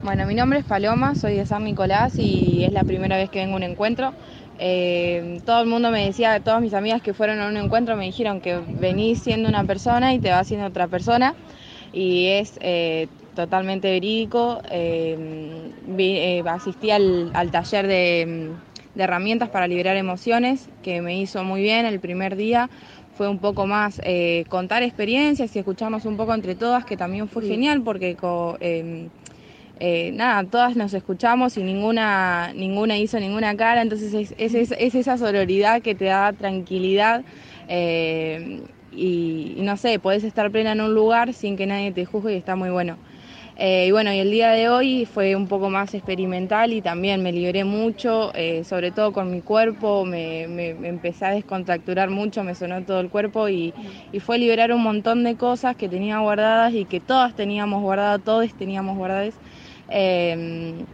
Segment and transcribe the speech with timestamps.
[0.00, 3.38] Bueno, mi nombre es Paloma, soy de San Nicolás y es la primera vez que
[3.38, 4.12] vengo a un encuentro.
[4.58, 8.06] Eh, todo el mundo me decía, todas mis amigas que fueron a un encuentro me
[8.06, 11.34] dijeron que venís siendo una persona y te vas siendo otra persona
[11.92, 13.06] y es eh,
[13.36, 14.60] totalmente verídico.
[14.70, 18.50] Eh, asistí al, al taller de
[18.96, 22.68] herramientas para liberar emociones que me hizo muy bien el primer día.
[23.22, 27.28] Fue un poco más eh, contar experiencias y escucharnos un poco entre todas, que también
[27.28, 29.10] fue genial porque co- em,
[29.76, 34.74] eh, nada, todas nos escuchamos y ninguna, ninguna hizo ninguna cara, entonces es, es, es-
[34.78, 37.24] es esa sororidad que te da tranquilidad
[37.68, 42.04] eh, y, y no sé, podés estar plena en un lugar sin que nadie te
[42.04, 43.00] juzgue y está muy bueno.
[43.56, 47.22] Eh, y bueno, y el día de hoy fue un poco más experimental y también
[47.22, 52.44] me liberé mucho, eh, sobre todo con mi cuerpo, me, me- empecé a descontracturar mucho,
[52.44, 53.74] me sonó todo el cuerpo y,
[54.10, 58.22] y fue liberar un montón de cosas que tenía guardadas y que todas teníamos guardadas,
[58.24, 59.40] todos teníamos guardadas.
[59.88, 60.86] Eh,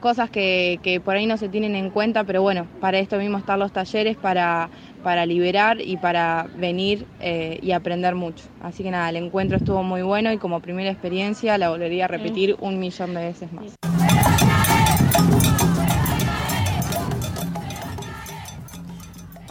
[0.00, 3.38] cosas que, que por ahí no se tienen en cuenta, pero bueno, para esto mismo
[3.38, 4.70] están los talleres, para,
[5.02, 8.44] para liberar y para venir eh, y aprender mucho.
[8.62, 12.08] Así que nada, el encuentro estuvo muy bueno y como primera experiencia la volvería a
[12.08, 13.74] repetir un millón de veces más.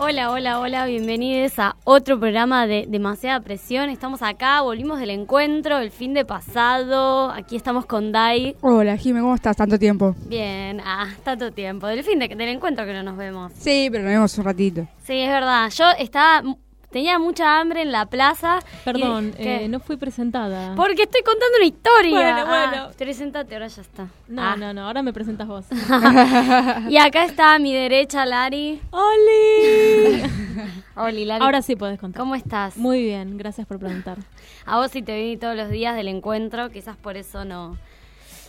[0.01, 3.89] Hola, hola, hola, bienvenidos a otro programa de Demasiada Presión.
[3.89, 7.29] Estamos acá, volvimos del encuentro el fin de pasado.
[7.31, 8.55] Aquí estamos con Dai.
[8.61, 9.57] Hola, Jime, ¿cómo estás?
[9.57, 10.15] Tanto tiempo.
[10.27, 11.85] Bien, ah, tanto tiempo.
[11.87, 13.51] Del fin de- del encuentro que no nos vemos.
[13.57, 14.87] Sí, pero nos vemos un ratito.
[15.03, 15.69] Sí, es verdad.
[15.75, 16.43] Yo estaba,
[16.91, 18.59] tenía mucha hambre en la plaza.
[18.85, 20.75] Perdón, eh, no fui presentada.
[20.75, 22.11] Porque estoy contando una historia.
[22.11, 22.91] Bueno, Ah, bueno.
[22.97, 24.07] presentate, ahora ya está.
[24.27, 24.55] No, Ah.
[24.57, 25.65] no, no, ahora me presentas vos.
[26.89, 28.81] Y acá está a mi derecha Lari.
[28.91, 30.23] ¡Oli!
[30.95, 31.43] Hola, Lari.
[31.45, 32.19] ahora sí podés contar.
[32.19, 32.75] ¿Cómo estás?
[32.77, 34.17] Muy bien, gracias por preguntar.
[34.65, 37.77] A vos sí te vi todos los días del encuentro, quizás por eso no.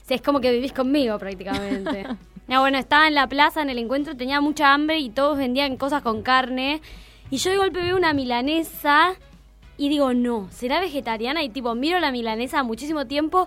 [0.07, 2.07] Sí, es como que vivís conmigo prácticamente.
[2.49, 5.77] no, bueno, estaba en la plaza en el encuentro, tenía mucha hambre y todos vendían
[5.77, 6.81] cosas con carne.
[7.31, 9.13] Y yo de golpe veo una milanesa
[9.77, 11.43] y digo, no, ¿será vegetariana?
[11.43, 13.47] Y tipo, miro la milanesa muchísimo tiempo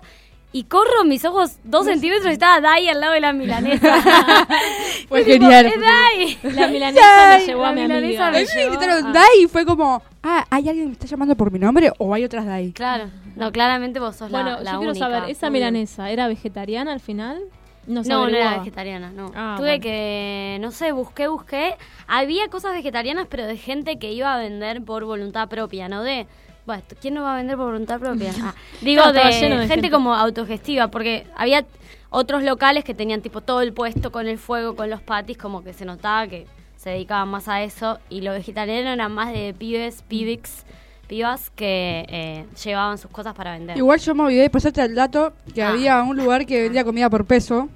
[0.52, 3.96] y corro mis ojos dos centímetros y estaba Dai al lado de la milanesa.
[5.08, 5.66] Fue Y tipo, genial.
[5.66, 6.54] ¡Es Dai!
[6.54, 8.30] La milanesa me llevó la a mi milanesa amiga.
[8.30, 11.34] me me llevó gritaron Dai y fue como, ah, ¿hay alguien que me está llamando
[11.34, 12.72] por mi nombre o hay otras Dai?
[12.72, 16.92] Claro, no, claramente vos sos Bueno, la, la yo quiero saber, ¿esa milanesa era vegetariana
[16.92, 17.42] al final?
[17.86, 19.30] No, No, no era vegetariana, no.
[19.34, 19.82] Ah, Tuve bueno.
[19.82, 21.76] que, no sé, busqué, busqué.
[22.06, 26.26] Había cosas vegetarianas, pero de gente que iba a vender por voluntad propia, no de...
[26.66, 28.32] Bueno, ¿quién no va a vender por voluntad propia?
[28.42, 29.90] Ah, digo, de, gente, gente.
[29.90, 31.66] como autogestiva, porque había
[32.10, 35.62] otros locales que tenían tipo todo el puesto con el fuego, con los patis, como
[35.62, 36.46] que se notaba que
[36.76, 37.98] se dedicaban más a eso.
[38.08, 40.64] Y lo vegetariano eran más de pibes, pibix,
[41.06, 43.76] pibas que eh, llevaban sus cosas para vender.
[43.76, 45.70] Igual yo me olvidé de pasarte el dato que Ah.
[45.70, 47.68] había un lugar que vendía comida por peso.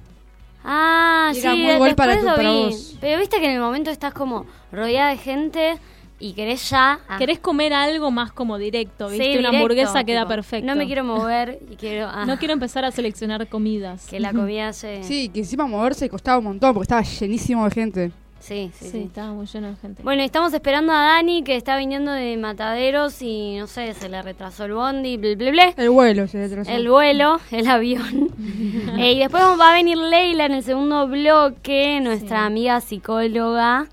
[0.65, 2.97] Ah, Y sí, era muy gol para después tu- lo para vos.
[3.01, 5.79] Pero viste que en el momento estás como rodeada de gente
[6.21, 6.99] y querés ya...
[7.09, 9.09] ah, ¿Querés comer algo más como directo?
[9.09, 9.25] sí, ¿Viste?
[9.39, 10.67] Una directo, hamburguesa queda tipo, perfecto.
[10.67, 12.09] No me quiero mover y quiero...
[12.09, 14.07] ah, No quiero empezar a seleccionar comidas.
[14.09, 15.05] Que la comida se...
[15.05, 18.11] Sí, que encima moverse costaba un montón porque estaba llenísimo de gente.
[18.41, 18.99] Sí, sí, Sí, sí.
[19.03, 20.03] estaba muy lleno de gente.
[20.03, 24.23] Bueno, estamos esperando a Dani que está viniendo de Mataderos y no sé, se le
[24.23, 25.75] retrasó el bondi, ble, ble, ble.
[25.77, 26.71] El vuelo se retrasó.
[26.71, 28.29] El vuelo, el avión.
[28.99, 32.45] Eh, y después va a venir Leila en el segundo bloque, nuestra Sí.
[32.47, 33.87] amiga psicóloga,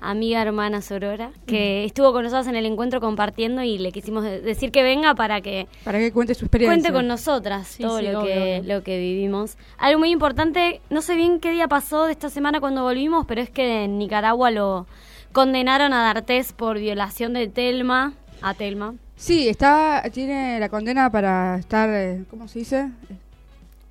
[0.00, 4.40] amiga hermana Sorora, que estuvo con nosotros en el encuentro compartiendo y le quisimos de-
[4.40, 6.72] decir que venga para que Para que cuente su experiencia.
[6.74, 8.74] cuente con nosotras Sí, todo sí, lo, obvio, que, obvio.
[8.76, 9.56] lo que vivimos.
[9.76, 13.40] Algo muy importante, no sé bien qué día pasó de esta semana cuando volvimos, pero
[13.40, 14.86] es que en Nicaragua lo
[15.32, 18.94] condenaron a D'Artés por violación de Telma, a Telma.
[19.16, 22.88] Sí, está, tiene la condena para estar, eh, ¿cómo se dice?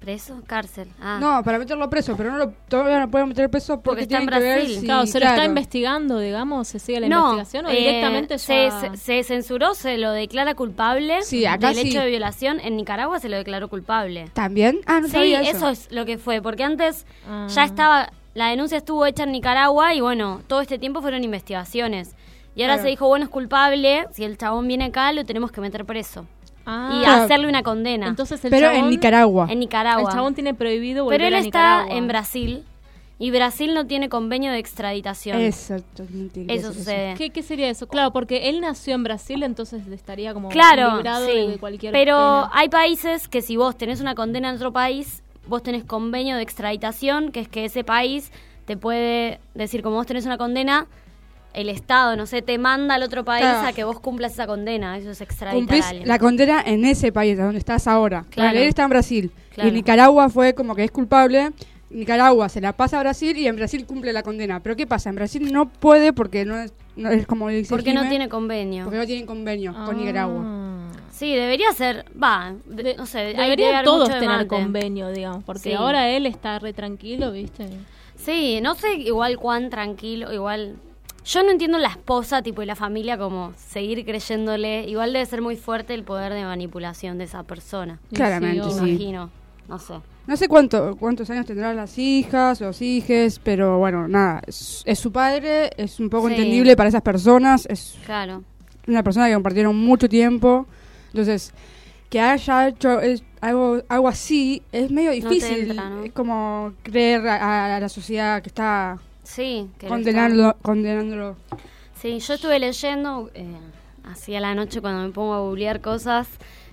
[0.07, 0.41] ¿Preso?
[0.47, 0.87] Cárcel.
[1.01, 1.17] Ah.
[1.19, 4.19] No, para meterlo preso, pero no lo, todavía no pueden meter preso porque, Porque está
[4.19, 4.79] en que ver Brasil.
[4.79, 6.69] si- claro, ¿se lo está investigando, digamos?
[6.69, 8.79] ¿Se sigue la No, investigación o eh, directamente se, ya...?
[8.79, 11.89] se, se censuró, se lo declara culpable Sí, acá del sí.
[11.89, 12.61] hecho de violación.
[12.61, 14.29] En Nicaragua se lo declaró culpable.
[14.31, 14.79] ¿También?
[14.85, 15.57] Ah, no sí, sabía eso.
[15.57, 15.69] eso.
[15.71, 17.47] es lo que fue, porque antes Ah.
[17.49, 22.15] ya estaba, la denuncia estuvo hecha en Nicaragua y bueno, todo este tiempo fueron investigaciones.
[22.55, 22.83] Y ahora Claro.
[22.83, 26.25] se dijo, bueno, es culpable, si el chabón viene acá lo tenemos que meter preso.
[26.69, 26.99] Ah.
[27.01, 29.47] y hacerle una condena Entonces el Pero chabón, en Nicaragua.
[29.49, 30.09] en Nicaragua.
[30.09, 32.63] El chabón tiene prohibido volver Pero él a está en Brasil
[33.19, 35.41] y Brasil no tiene convenio de extraditación.
[35.41, 36.03] Exacto.
[36.11, 37.15] no tiene que Eso sucede.
[37.17, 37.87] ¿Qué, qué sería eso?
[37.87, 41.47] Claro, porque él nació en Brasil, entonces estaría como Claro, librado sí.
[41.47, 42.49] de cualquier Pero pena.
[42.53, 46.43] hay países que si vos tenés una condena en otro país, vos tenés convenio de
[46.43, 48.31] extraditación, que es que ese país
[48.65, 50.85] te puede decir, como vos tenés una condena,
[51.57, 53.67] el Estado, no sé, te manda al otro país Claro.
[53.67, 54.97] a que vos cumplas esa condena.
[54.97, 56.07] Eso es extraditar Cumplís a alguien.
[56.07, 58.21] la condena en ese país, donde estás ahora.
[58.29, 58.51] Claro.
[58.51, 58.57] Claro.
[58.59, 59.31] Él está en Brasil.
[59.53, 59.69] Claro.
[59.69, 61.51] Y Nicaragua fue como que es culpable.
[61.89, 64.59] Nicaragua se la pasa a Brasil y en Brasil cumple la condena.
[64.59, 65.09] Pero ¿qué pasa?
[65.09, 68.83] En Brasil no puede porque no es, no es como dice Porque no tiene convenio.
[68.83, 69.85] porque no tienen convenio Ah.
[69.85, 70.43] con Nicaragua.
[71.11, 75.73] Sí, debería ser, va, de- no sé, Deberían todos mucho tener convenio, digamos, porque Sí.
[75.73, 77.67] ahora él está re tranquilo, ¿viste?
[78.15, 80.75] Sí, no sé igual cuán tranquilo, igual...
[81.27, 84.87] Yo no entiendo la esposa, tipo, y la familia como seguir creyéndole.
[84.87, 87.99] Igual debe ser muy fuerte el poder de manipulación de esa persona.
[88.13, 88.77] Claramente, sí.
[88.77, 89.29] Imagino,
[89.67, 89.95] no sé.
[90.25, 94.99] No sé cuánto, cuántos años tendrán las hijas, los hijes, pero bueno, nada, es, es
[94.99, 96.35] su padre, es un poco Sí.
[96.35, 98.43] entendible para esas personas, es Claro.
[98.87, 100.65] una persona que compartieron mucho tiempo,
[101.07, 101.53] entonces
[102.09, 106.03] que haya hecho es- algo, algo así es medio No difícil, entra, ¿no?
[106.03, 108.97] es como creer a, a la sociedad que está
[109.27, 111.35] Sí, que lo condenándolo,
[111.99, 113.57] Sí, yo estuve leyendo, eh,
[114.05, 116.29] así a la noche cuando me pongo a googlear cosas,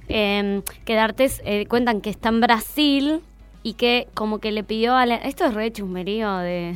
[0.09, 3.23] eh, que D'Artes eh, cuentan que está en Brasil
[3.67, 5.17] y que como que le pidió a la...
[5.17, 6.75] Esto es re chusmerío de,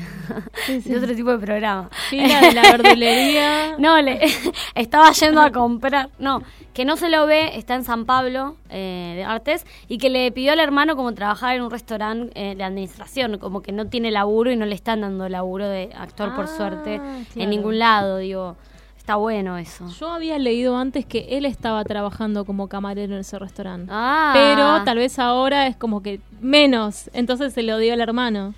[0.85, 1.91] de otro tipo de programa.
[2.09, 3.75] Fila de la verdulería.
[3.79, 4.19] No, le,
[4.75, 6.09] estaba yendo a comprar.
[6.19, 6.43] No,
[6.73, 10.33] que no se lo ve, está en San Pablo eh, de Artes y que le
[10.33, 14.11] pidió al hermano como trabajar en un restaurante eh, de administración, como que no tiene
[14.11, 17.25] laburo y no le están dando laburo de actor por Ah, suerte claro.
[17.37, 18.17] en ningún lado.
[18.17, 18.57] Digo,
[19.09, 19.89] está bueno eso.
[19.99, 23.91] Yo había leído antes que él estaba trabajando como camarero en ese restaurante.
[23.91, 27.09] Ah, Pero tal vez ahora es como que menos.
[27.15, 28.53] Entonces se lo dio al hermano.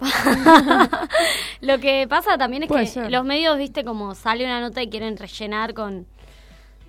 [1.60, 3.12] Lo que pasa también es Puede que ser.
[3.12, 6.04] los medios, viste, como sale una nota y quieren rellenar con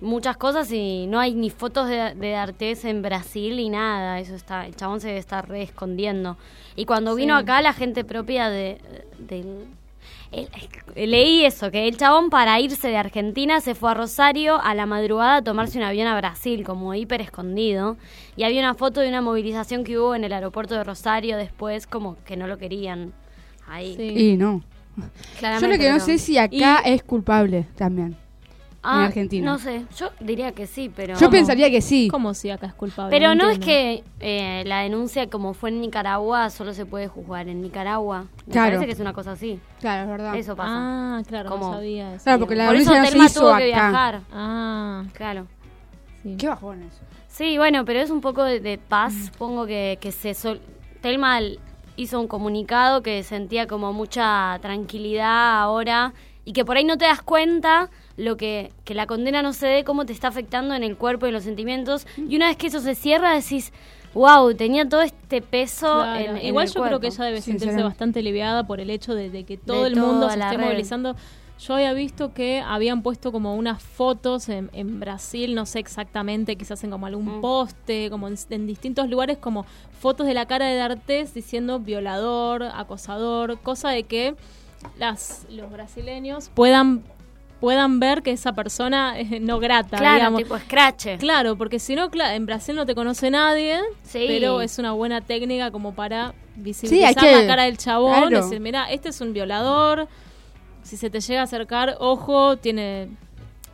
[0.00, 4.18] muchas cosas y no hay ni fotos de, de D'Artés en Brasil ni nada.
[4.18, 6.36] Eso está, el chabón se debe estar re escondiendo.
[6.74, 8.80] Y cuando vino acá la gente propia de.
[10.32, 14.74] El- leí eso, que el chabón para irse de Argentina se fue a Rosario a
[14.74, 17.96] la madrugada a tomarse un avión a Brasil, como hiper escondido.
[18.36, 21.86] Y había una foto de una movilización que hubo en el aeropuerto de Rosario después,
[21.86, 23.12] como que no lo querían
[23.68, 23.94] ahí.
[23.96, 24.30] Sí.
[24.32, 24.62] Y no.
[25.40, 28.16] Yo lo que no pero- sé si acá Y- es culpable también.
[28.82, 29.44] Ah, Argentina.
[29.50, 31.16] No sé, yo diría que sí, pero...
[31.18, 32.08] Yo pensaría que sí.
[32.10, 33.10] ¿Cómo si acá es culpable?
[33.10, 37.48] Pero no, es que eh, la denuncia como fue en Nicaragua solo se puede juzgar
[37.48, 38.26] en Nicaragua.
[38.46, 38.68] Me Claro.
[38.68, 39.58] parece que es una cosa así.
[39.80, 40.36] Claro, es verdad.
[40.36, 40.70] Eso pasa.
[40.72, 41.68] Ah, claro, ¿Cómo?
[41.70, 42.24] no sabía eso.
[42.24, 43.90] Claro, porque la Por eso denuncia no se Telma hizo tuvo que acá.
[43.90, 44.20] viajar.
[44.32, 45.46] Ah, Claro.
[46.22, 46.36] sí.
[46.38, 46.98] Qué bajón eso.
[47.26, 49.12] Sí, bueno, pero es un poco de, de paz.
[49.12, 49.24] Mm.
[49.26, 50.34] Supongo que, que se...
[50.34, 50.60] sol-
[51.00, 51.38] Telma
[51.96, 56.12] hizo un comunicado que sentía como mucha tranquilidad ahora
[56.44, 59.66] y que por ahí no te das cuenta lo que, que la condena no se
[59.66, 62.06] dé, cómo te está afectando en el cuerpo y en los sentimientos.
[62.18, 63.72] Y una vez que eso se cierra, decís,
[64.12, 66.20] wow, tenía todo este peso Claro.
[66.20, 67.00] en, en Igual el yo creo cuerpo".
[67.00, 69.96] que ella debe sentirse bastante aliviada por el hecho de, de que todo De el
[69.96, 70.64] mundo se esté red.
[70.66, 71.16] movilizando.
[71.60, 76.54] Yo había visto que habían puesto como unas fotos en, en Brasil, no sé exactamente,
[76.54, 77.40] quizás en como algún Mm.
[77.40, 79.66] poste, como en, en distintos lugares, como
[80.00, 84.36] fotos de la cara de D'Artés diciendo violador, acosador, cosa de que
[84.98, 87.02] las, los brasileños puedan
[87.60, 90.42] puedan ver que esa persona es no grata, Claro, digamos.
[90.42, 91.18] tipo scratch.
[91.18, 94.24] Claro, porque si no, en Brasil no te conoce nadie, Sí.
[94.28, 98.42] pero es una buena técnica como para visibilizar que- la cara del chabón, claro.
[98.44, 100.08] decir, mira, este es un violador,
[100.82, 103.08] si se te llega a acercar, ojo, tiene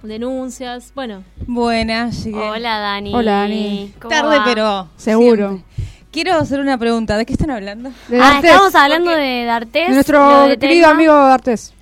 [0.02, 2.38] denuncias, bueno, Buenas, llegué.
[2.38, 3.14] Hola, Dani.
[3.14, 3.92] Hola, Dani.
[4.00, 4.44] ¿Cómo Tarde, va?
[4.44, 4.88] pero.
[4.96, 5.48] Seguro.
[5.48, 5.74] siempre.
[6.12, 7.16] Quiero hacer una pregunta.
[7.16, 7.90] ¿De qué están hablando?
[8.08, 9.88] De Ah, estamos hablando de D'Artés.
[9.88, 11.72] De nuestro de querido amigo D'Artés.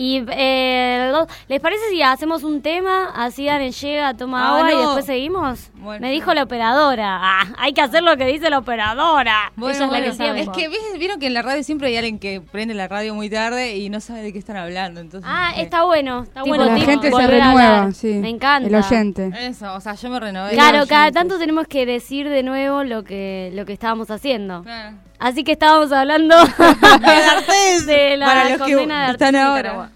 [0.00, 1.12] Y eh,
[1.48, 3.10] ¿les parece si hacemos un tema?
[3.16, 5.72] Así Dani llega, toma Ah, agua y después seguimos.
[5.80, 6.00] Bueno.
[6.00, 7.18] Me dijo la operadora.
[7.20, 9.52] Ah, hay que hacer lo que dice la operadora.
[9.56, 10.40] Ella es la que Bueno, sabe.
[10.40, 13.14] Es que ¿ves- vieron que en la radio siempre hay alguien que prende la radio
[13.14, 15.00] muy tarde y no sabe de qué están hablando.
[15.00, 16.24] Entonces, Ah, está bueno.
[16.24, 16.64] Está Tipo, bueno.
[16.72, 18.14] La tipo, gente se renueva, sí.
[18.14, 18.68] Me encanta.
[18.68, 19.30] El oyente.
[19.40, 20.52] Eso, o sea, yo me renové.
[20.52, 24.62] Claro, cada tanto tenemos que decir de nuevo lo que lo que estábamos haciendo.
[24.64, 24.96] Claro.
[25.20, 26.36] Así que estábamos hablando
[27.86, 29.90] de la para los que condena de están ahora.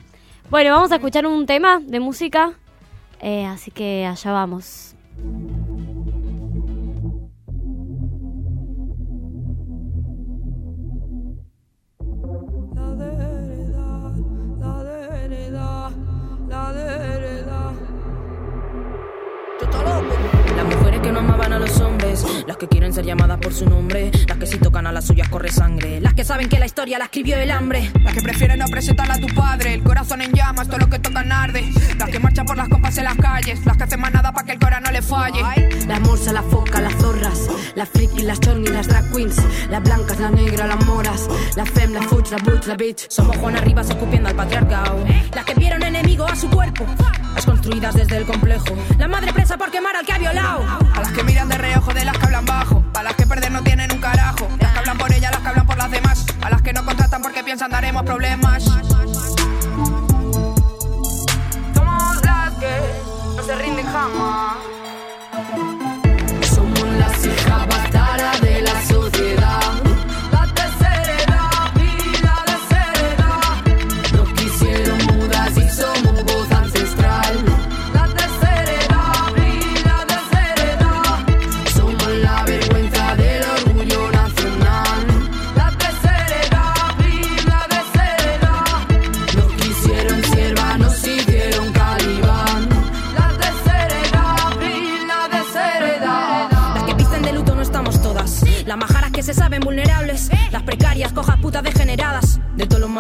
[0.51, 2.53] Bueno, vamos a escuchar un tema de música.
[3.21, 4.95] Eh, así que allá vamos.
[22.63, 24.11] Que las quieren ser llamadas por su nombre.
[24.29, 26.01] Las que si tocan a las suyas corre sangre.
[26.01, 27.91] Las que saben que la historia la escribió el hambre.
[28.05, 29.75] Las que prefieren no presentarla a tu padre.
[29.75, 31.65] El corazón en llamas, todo lo que tocan arde.
[31.99, 33.65] Las que marchan por las compas en las calles.
[33.67, 35.43] Las que hacen más nada para que el corazón no le falle.
[35.87, 39.37] La morsa, la foca, las zorras, las friki, las chorni, las drag queens,
[39.69, 43.09] las blancas, la negra, las moras, la fem, la fuch, la butch, la bitch.
[43.09, 45.05] Somos Juan Arribas escupiendo al patriarcado.
[45.35, 46.87] Las que vieron enemigo a su cuerpo.
[47.35, 48.67] Las construidas desde el complejo.
[48.99, 50.65] La madre presa por quemar al que ha violado.
[50.95, 52.85] A las que miran de reojo de las que hablan bajo.
[52.95, 54.49] A las que perder no tienen un carajo.
[54.61, 56.27] Las que hablan por ellas, las que hablan por las demás.
[56.43, 58.65] A las que no contratan porque piensan daremos problemas.
[61.75, 62.81] Somos las que
[63.37, 64.57] no se rinden jamás.
[66.55, 69.22] Somos las hijas bastardas de la sociedad.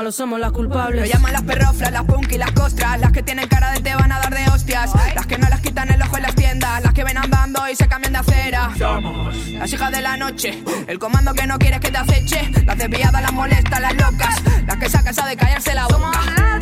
[0.02, 1.08] Malos somos las Lo culpables.
[1.08, 2.98] llaman las perroflas, las punk y las costras.
[2.98, 4.90] Las que tienen cara de te van a dar de hostias.
[5.14, 6.82] Las que no las quitan el ojo en las tiendas.
[6.82, 8.70] Las que ven andando y se cambian de acera.
[9.58, 10.60] Las hijas de la noche.
[10.88, 12.50] El comando que no quieres que te aceche.
[12.66, 14.42] Las desviadas, las molestas, las locas.
[14.66, 16.61] Las que sacan de callarse la boca.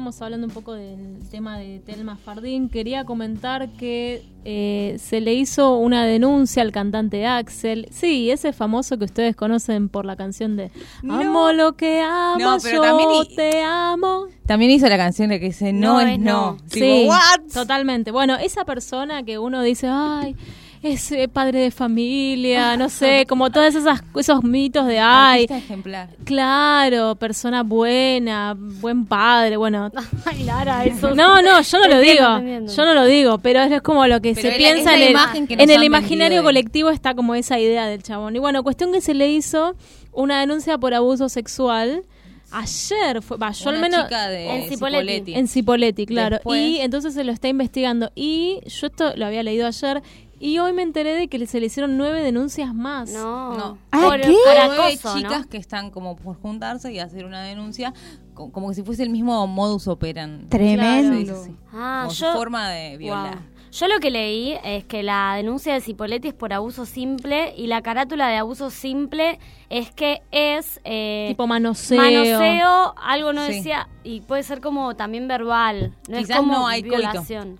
[0.00, 5.34] Estábamos hablando un poco del tema de Telma Fardín, quería comentar que eh, se le
[5.34, 7.86] hizo una denuncia al cantante Axel.
[7.90, 10.70] Sí, ese famoso que ustedes conocen por la canción de
[11.06, 14.28] Amo lo que amo, No, pero yo también te amo.
[14.46, 16.56] También hizo la canción de que dice no, No es no.
[16.68, 17.52] Sí, ¿what?
[17.52, 18.10] totalmente.
[18.10, 20.34] Bueno, esa persona que uno dice, ay,
[20.82, 26.08] es eh, padre de familia, no sé, como todos esas, esos mitos de, ay, ejemplar.
[26.24, 29.90] claro, persona buena, buen padre, bueno.
[30.24, 31.14] Ay, Lara, eso.
[31.14, 34.34] No, no, yo no lo digo, yo no lo digo, pero es como lo que
[34.34, 38.02] Pero se piensa en el, en el imaginario de- colectivo está como esa idea del
[38.02, 38.34] chabón.
[38.36, 39.74] Y bueno, cuestión que se le hizo
[40.12, 42.04] una denuncia por abuso sexual.
[42.52, 44.74] Ayer fue, yo Una al menos chica de En Cipolletti.
[44.74, 45.34] Cipolletti.
[45.34, 46.36] en Cipoletti, claro.
[46.36, 48.10] Después- Y entonces se lo está investigando.
[48.16, 50.02] Y yo esto lo había leído ayer.
[50.42, 53.10] Y hoy me enteré de que se le hicieron nueve denuncias más.
[53.12, 53.52] No.
[53.56, 53.78] No.
[53.90, 54.28] Por, ¿qué?
[54.28, 55.48] por Nueve acoso, chicas ¿no?
[55.48, 57.92] que están como por juntarse y hacer una denuncia
[58.32, 60.46] co- como que si fuese el mismo modus operandi.
[60.46, 61.16] Tremendo.
[61.18, 61.56] Sí, sí, sí.
[61.74, 63.34] Ah, Como su forma de violar.
[63.36, 63.44] Wow.
[63.72, 67.68] Yo lo que leí es que la denuncia de Cipoletti es por abuso simple y
[67.68, 72.00] la carátula de abuso simple es que es eh, Tipo manoseo.
[72.00, 73.52] manoseo, algo no Sí.
[73.56, 76.96] decía, y puede ser como también verbal, no es Quizás como no hay coito.
[76.96, 77.58] violación.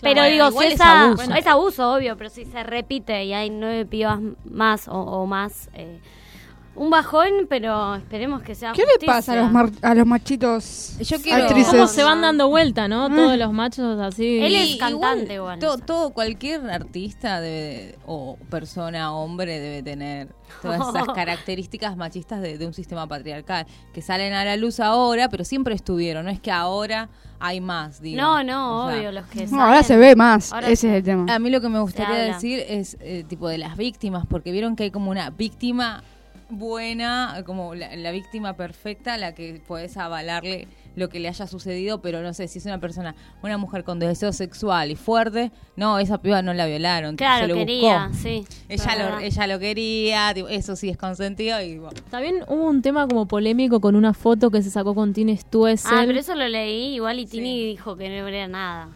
[0.00, 0.14] Claro.
[0.14, 1.16] Pero digo, si es esa, abuso.
[1.16, 5.26] bueno, es abuso, obvio, pero si se repite y hay nueve pibas más o, o
[5.26, 5.98] más, eh,
[6.78, 10.96] un bajón, pero esperemos que sea ¿Qué le pasa a los, mar- a los machitos
[11.00, 11.72] Yo quiero- actrices?
[11.74, 13.08] ¿Cómo se van dando vuelta, no?
[13.08, 14.38] Todos los machos así.
[14.40, 15.58] Él es cantante igual.
[15.58, 20.28] to- todo, cualquier artista debe, o persona, hombre, debe tener
[20.62, 25.28] todas esas características machistas de, de un sistema patriarcal que salen a la luz ahora,
[25.28, 26.24] pero siempre estuvieron.
[26.24, 27.08] No es que ahora
[27.40, 28.20] hay más, digo.
[28.20, 30.88] No, no, O sea, obvio, los que No, ahora se ve más, Ahora ese se-
[30.90, 31.32] es el tema.
[31.34, 34.74] A mí lo que me gustaría decir es eh, tipo de las víctimas, porque vieron
[34.76, 36.02] que hay como una víctima
[36.50, 42.02] buena, como la, la víctima perfecta, la que puedes avalarle lo que le haya sucedido,
[42.02, 45.98] pero no sé si es una persona, una mujer con deseo sexual y fuerte, no,
[46.00, 48.22] esa piba no la violaron, Claro, se lo quería, buscó.
[48.22, 48.44] sí.
[48.68, 52.00] Ella lo, ella lo quería, tipo, eso sí es consentido y bueno.
[52.10, 55.92] También hubo un tema como polémico con una foto que se sacó con Tini Stuessel.
[55.94, 58.88] Ah, pero eso lo leí igual y Tini dijo que no era nada.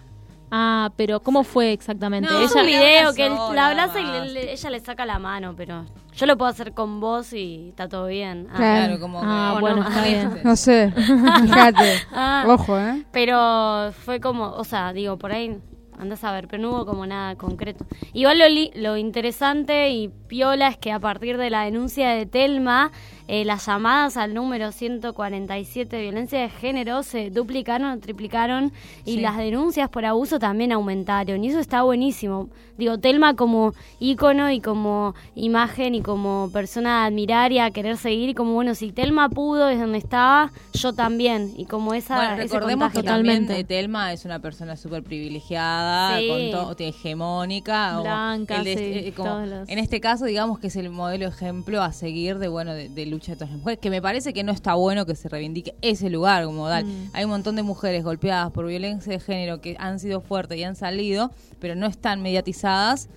[0.54, 2.30] Ah, pero ¿cómo fue exactamente?
[2.30, 5.18] No, es Ella un video que él la abraza y le- ella le saca la
[5.18, 8.48] mano, pero yo lo puedo hacer con vos y está todo bien.
[8.52, 8.56] Ah.
[8.56, 8.84] Claro.
[8.86, 10.40] Claro, como Ah, que- bueno, no, está bien.
[10.44, 10.92] No sé,
[11.42, 11.94] fíjate.
[12.12, 12.44] Ah.
[12.46, 13.02] Ojo, ¿eh?
[13.12, 15.56] Pero fue como, o sea, digo, por ahí
[15.98, 17.86] andás a ver, pero no hubo como nada concreto.
[18.12, 22.26] Igual lo, li- lo interesante y piola es que a partir de la denuncia de
[22.26, 22.90] Telma,
[23.28, 28.72] eh, las llamadas al número 147 de violencia de género se duplicaron o triplicaron
[29.04, 29.20] y Sí.
[29.20, 31.44] las denuncias por abuso también aumentaron.
[31.44, 32.48] Y eso está buenísimo.
[32.78, 37.96] Digo, Telma como ícono y como imagen y como persona a admirar y a querer
[37.96, 38.30] seguir.
[38.30, 41.52] Y como, bueno, si Telma pudo desde donde estaba, yo también.
[41.56, 42.16] Y como esa.
[42.16, 43.16] Bueno, ese recordemos que contagio.
[43.18, 43.64] también Totalmente.
[43.74, 46.28] Telma es una persona súper privilegiada, Sí.
[46.28, 47.98] con todo, hegemónica.
[47.98, 50.90] o Blanca, el de- sí, eh, como- los- En este caso, digamos que es el
[50.90, 54.02] modelo ejemplo a seguir de bueno de, de lucha de todas las mujeres, que me
[54.02, 56.84] parece que no está bueno que se reivindique ese lugar como tal.
[56.84, 57.10] Mm.
[57.12, 60.64] Hay un montón de mujeres golpeadas por violencia de género que han sido fuertes y
[60.64, 63.08] han salido, pero no están mediatizadas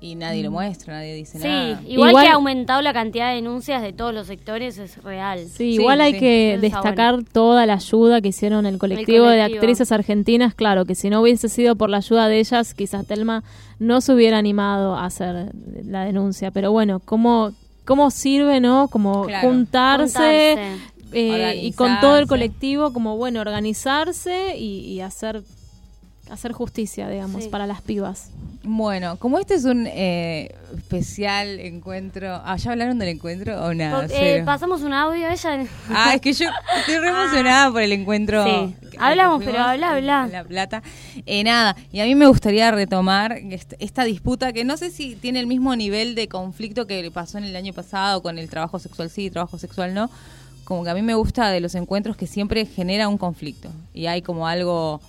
[0.00, 1.42] y nadie lo muestra, nadie dice Mm.
[1.42, 1.82] Sí, nada.
[1.88, 5.40] igual, Igual- que ha aumentado la cantidad de denuncias de todos los sectores, es real.
[5.48, 6.20] Sí, Sí, igual hay sí.
[6.20, 9.58] que destacar toda la ayuda que hicieron el colectivo, de colectivo.
[9.58, 10.54] actrices argentinas.
[10.54, 13.42] Claro, que si no hubiese sido por la ayuda de ellas, quizás Telma
[13.80, 15.52] no se hubiera animado a hacer
[15.84, 16.52] la denuncia.
[16.52, 17.50] Pero bueno, ¿cómo,
[17.88, 18.88] cómo sirve, no?
[18.88, 19.48] Como Claro.
[19.48, 20.76] juntarse, Juntarse.
[21.12, 25.42] eh, y con todo el colectivo, como bueno, organizarse y, y hacer
[26.30, 27.48] hacer justicia, digamos, Sí.
[27.50, 28.30] para las pibas.
[28.64, 34.06] Bueno, como este es un eh, especial encuentro, ah, ¿ya hablaron del encuentro o nada?
[34.10, 35.64] Eh, pasamos un audio, ella...
[35.90, 36.46] Ah, es que yo
[36.80, 38.44] estoy re emocionada por el encuentro.
[38.44, 38.74] Sí.
[38.98, 40.26] Hablamos, pero habla, habla.
[40.30, 40.82] La Plata.
[41.24, 45.14] Eh, nada, y a mí me gustaría retomar est- esta disputa que no sé si
[45.16, 48.50] tiene el mismo nivel de conflicto que le pasó en el año pasado con el
[48.50, 50.10] trabajo sexual sí, trabajo sexual no.
[50.64, 54.06] Como que a mí me gusta de los encuentros que siempre genera un conflicto y
[54.06, 55.00] hay como algo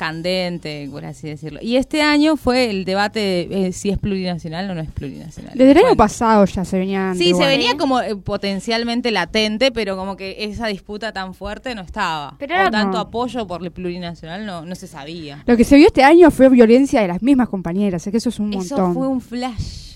[0.00, 1.60] candente, por así decirlo.
[1.62, 5.52] Y este año fue el debate de eh, si es plurinacional o no es plurinacional.
[5.54, 5.96] Desde el año Bueno.
[5.98, 7.16] pasado ya se venían.
[7.16, 11.82] Sí, se venía como eh, potencialmente latente, pero como que esa disputa tan fuerte no
[11.82, 12.36] estaba.
[12.38, 12.98] Pero o tanto No.
[13.00, 15.42] apoyo por el plurinacional no, no se sabía.
[15.46, 18.30] Lo que se vio este año fue violencia de las mismas compañeras, es que eso
[18.30, 18.94] es un Eso montón.
[18.94, 19.89] fue un flash.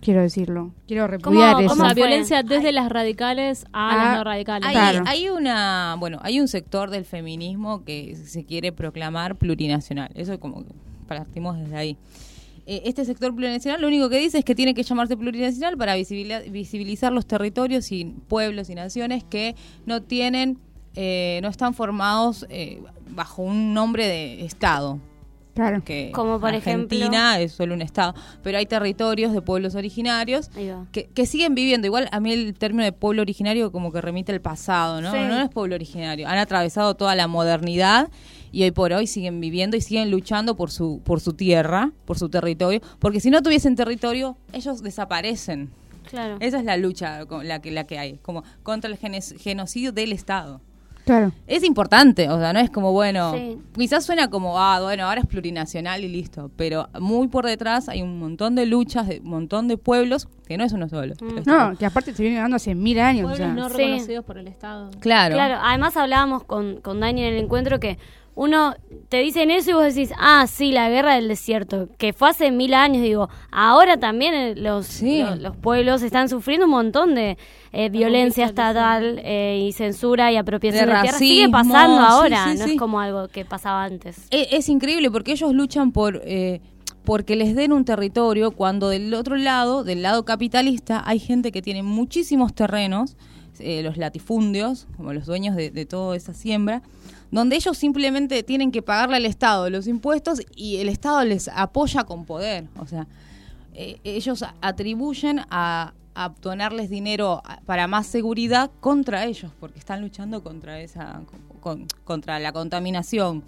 [0.00, 0.72] Quiero decirlo.
[0.88, 1.76] Quiero repudiar ¿Cómo- eso.
[1.76, 4.66] Cómo violencia desde las radicales a Ah, las no radicales.
[4.68, 5.04] Hay, Claro.
[5.06, 10.10] hay una, bueno, hay un sector del feminismo que se quiere proclamar plurinacional.
[10.14, 10.72] Eso como que
[11.06, 11.96] partimos desde ahí.
[12.66, 15.96] Eh, Este sector plurinacional lo único que dice es que tiene que llamarse plurinacional para
[15.96, 19.54] visibila- visibilizar los territorios y pueblos y naciones que
[19.86, 20.56] no tienen,
[20.94, 24.98] eh, no están formados eh, bajo un nombre de Estado.
[25.54, 25.82] Claro.
[25.84, 30.50] que Como por Argentina es solo un estado, pero hay territorios de pueblos originarios
[30.92, 31.86] que, que siguen viviendo.
[31.86, 35.12] Igual a mí el término de pueblo originario como que remite al pasado, ¿no?
[35.12, 35.18] Sí.
[35.18, 36.28] No es pueblo originario.
[36.28, 38.08] Han atravesado toda la modernidad
[38.52, 42.18] y hoy por hoy siguen viviendo y siguen luchando por su por su tierra, por
[42.18, 45.70] su territorio, porque si no tuviesen territorio, ellos desaparecen.
[46.08, 46.38] Claro.
[46.40, 50.12] Esa es la lucha la que la que hay, como contra el genes- genocidio del
[50.12, 50.60] Estado.
[51.04, 51.32] Claro.
[51.46, 53.58] Es importante, o sea, no es como, bueno, Sí.
[53.76, 58.02] quizás suena como, ah, bueno, ahora es plurinacional y listo, pero muy por detrás hay
[58.02, 61.14] un montón de luchas, de un montón de pueblos, que no es uno solo.
[61.36, 63.24] Es No, que aparte se viene dando hace mil años.
[63.24, 63.54] o Pueblos sea.
[63.54, 63.76] no Sí.
[63.76, 64.90] reconocidos por el Estado.
[65.00, 65.34] Claro.
[65.34, 67.98] Claro, además hablábamos con, con Dani en el encuentro que
[68.40, 68.74] uno
[69.10, 72.50] te dicen eso y vos decís, ah, sí, la guerra del desierto, que fue hace
[72.50, 75.22] mil años, digo, ahora también eh, los, Sí.
[75.38, 77.36] los, pueblos están sufriendo un montón de
[77.72, 81.18] eh, violencia estatal eh, y censura y apropiación De de, tierra.
[81.18, 84.26] Sigue pasando sí, ahora, sí, no es como algo que pasaba antes.
[84.30, 86.62] E- Es, increíble porque ellos luchan por eh,
[87.04, 91.60] porque les den un territorio cuando del otro lado, del lado capitalista, hay gente que
[91.60, 93.18] tiene muchísimos terrenos,
[93.58, 96.80] eh, los latifundios, como los dueños de, de toda esa siembra,
[97.30, 102.04] donde ellos simplemente tienen que pagarle al Estado los impuestos y el Estado les apoya
[102.04, 102.66] con poder.
[102.78, 103.06] O sea,
[103.74, 105.92] eh, ellos atribuyen a,
[106.42, 111.22] donarles dinero para más seguridad contra ellos, porque están luchando contra esa
[111.60, 113.42] con- contra la contaminación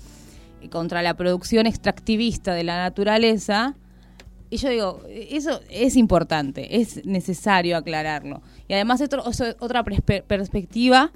[0.63, 3.75] y contra la producción extractivista de la naturaleza.
[4.49, 8.41] Y yo digo, eso es importante, es necesario aclararlo.
[8.69, 9.11] Y además es
[9.61, 11.11] otra perspe- perspectiva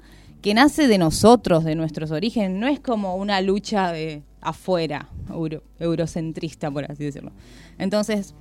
[0.47, 5.61] que nace de nosotros, de nuestros orígenes, no es como una lucha de afuera, euro-
[5.79, 7.31] eurocentrista, por así decirlo.
[7.77, 8.33] Entonces,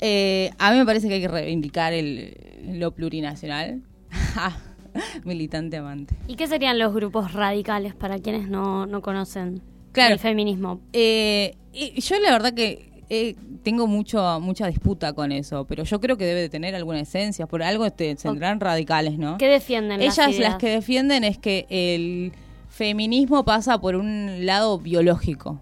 [0.00, 2.36] eh, a mí me parece que hay que reivindicar el,
[2.78, 3.82] lo plurinacional.
[5.24, 6.14] Militante amante.
[6.28, 10.14] ¿Y qué serían los grupos radicales para quienes no, no conocen Claro.
[10.14, 10.80] el feminismo?
[10.92, 16.00] Eh, y yo la verdad que eh, tengo mucho, mucha disputa con eso, pero yo
[16.00, 19.36] creo que debe de tener alguna esencia, por algo te tendrán radicales, ¿no?
[19.36, 20.56] ¿Qué defienden las Ellas las ideas?
[20.56, 22.32] que defienden es que el
[22.70, 25.60] feminismo pasa por un lado biológico,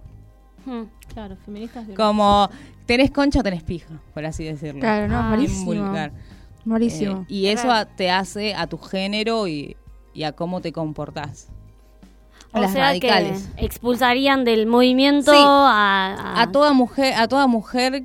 [0.65, 0.83] Hmm.
[1.13, 1.89] Claro, feministas.
[1.89, 2.49] de- como
[2.87, 4.81] tenés concha, tenés pija, por así decirlo.
[4.81, 5.23] Claro, no, Ah.
[5.31, 5.65] Malísimo.
[5.65, 6.13] vulgar.
[6.65, 7.23] Malísimo.
[7.23, 9.77] Eh, y eso a- te hace a tu género y,
[10.15, 11.49] y a cómo te comportás.
[12.53, 13.49] O las sea radicales.
[13.57, 15.39] que expulsarían del movimiento Sí.
[15.41, 18.05] a, a- A toda mujer, a toda mujer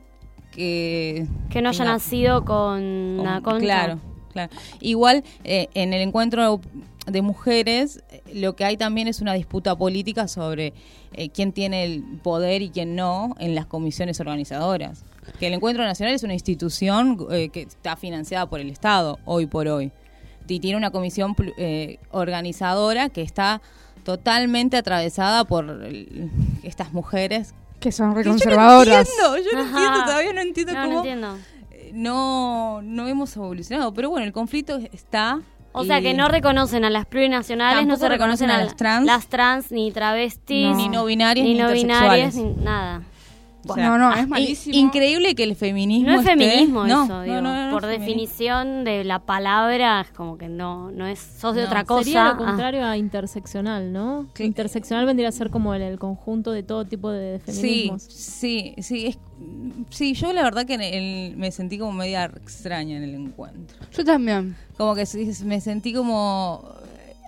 [0.52, 2.82] que que no haya tenga- nacido con
[3.20, 3.66] una Con- concha.
[3.66, 4.00] Claro,
[4.32, 4.52] claro.
[4.80, 6.60] Igual eh, en el encuentro
[7.08, 10.74] de mujeres eh, lo que hay también es una disputa política sobre
[11.14, 15.04] eh, quién tiene el poder y quién no en las comisiones organizadoras.
[15.40, 19.48] Que el Encuentro Nacional es una institución eh, que está financiada por el Estado hoy
[19.48, 19.92] por hoy.
[20.48, 23.60] Y tiene una comisión eh, organizadora que está
[24.06, 26.30] totalmente atravesada por el-
[26.64, 27.54] estas mujeres.
[27.82, 29.10] Que son que Yo no reconservadoras.
[29.10, 29.78] entiendo, yo no Ajá.
[29.80, 31.38] entiendo, todavía no entiendo No, cómo no entiendo.
[31.72, 33.94] eh, no, no hemos evolucionado.
[33.94, 35.42] Pero bueno, el conflicto está.
[35.74, 39.06] O sea, que no reconocen a las plurinacionales, no se reconocen a, las trans.
[39.06, 40.78] las trans, ni travestis, No.
[40.78, 43.02] Ni no binarias ni ni, no binarias, ni nada.
[43.68, 44.76] O sea, No, no, es ah, malísimo.
[44.76, 46.10] i- Increíble que el feminismo.
[46.12, 47.42] No es esté- feminismo No, eso, digo.
[47.42, 51.64] no, Por es definición de la palabra, es como que no, no es, sos de
[51.66, 52.04] otra cosa.
[52.04, 52.38] Sería lo Ah.
[52.38, 54.28] contrario a interseccional, ¿no?
[54.34, 58.04] Que- interseccional vendría a ser como el, el conjunto de todo tipo de Sí, feminismos.
[58.04, 59.08] sí, sí.
[59.08, 59.18] Es,
[59.90, 63.78] sí, yo la verdad que en el- me sentí como media extraña en el encuentro.
[63.96, 64.56] Yo también.
[64.78, 66.64] Como que sí, me sentí como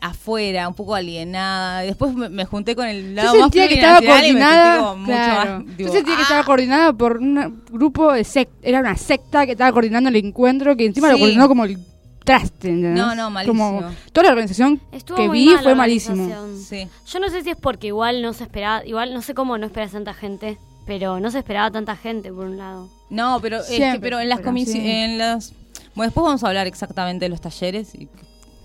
[0.02, 1.82] afuera, un poco alienada.
[1.82, 4.94] Después me, me junté con el lado Yo más sentía que estaba me coordinada.
[4.96, 5.64] mucho claro.
[5.66, 8.56] más, digo, Yo sentía que ah, estaba coordinada por un grupo de secta.
[8.62, 11.78] Era una secta que estaba coordinando el encuentro, que encima lo coordinó como el
[12.24, 12.70] traste.
[12.70, 13.04] ¿entendés?
[13.04, 13.72] No, no, malísimo.
[13.82, 16.30] Como toda la organización Estuvo que vi fue malísimo.
[16.58, 16.88] Sí.
[17.08, 19.66] Yo no sé si es porque igual no se esperaba, igual no sé cómo no
[19.66, 22.90] esperas tanta gente, pero no se esperaba tanta gente por un lado.
[23.10, 24.90] No, pero es que- Siempre, pero en las comisiones, sí.
[24.92, 25.54] en las
[25.96, 28.08] bueno, después vamos a hablar exactamente de los talleres y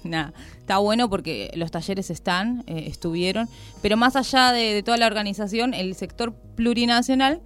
[0.04, 0.34] nada,
[0.72, 3.46] está bueno porque los talleres están, eh, estuvieron,
[3.82, 7.42] pero más allá de, de toda la organización, el sector plurinacional,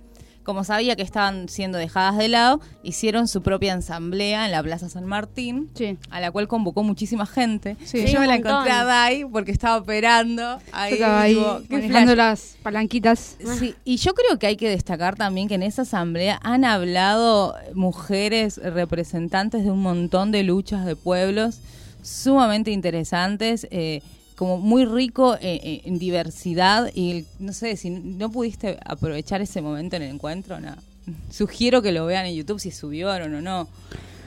[0.47, 4.89] como sabía que estaban siendo dejadas de lado, hicieron su propia asamblea en la Plaza
[4.89, 5.69] San Martín.
[5.75, 5.99] Sí.
[6.09, 7.77] A la cual convocó muchísima gente.
[7.85, 8.07] Sí.
[8.07, 8.53] Sí, Yo me la montón.
[8.53, 10.59] encontré a Dai porque estaba operando.
[10.71, 11.37] Ahí, estaba ahí
[11.69, 13.37] manejando las palanquitas.
[13.59, 17.57] Sí, y yo creo que hay que destacar también que en esa asamblea han hablado
[17.75, 21.59] mujeres representantes de un montón de luchas de pueblos
[22.03, 24.01] sumamente interesantes, eh,
[24.37, 29.61] como muy rico eh, eh, en diversidad y no sé, si no pudiste aprovechar ese
[29.63, 30.79] momento en el encuentro, nada.
[31.31, 33.69] Sugiero que lo vean en YouTube si subieron o no.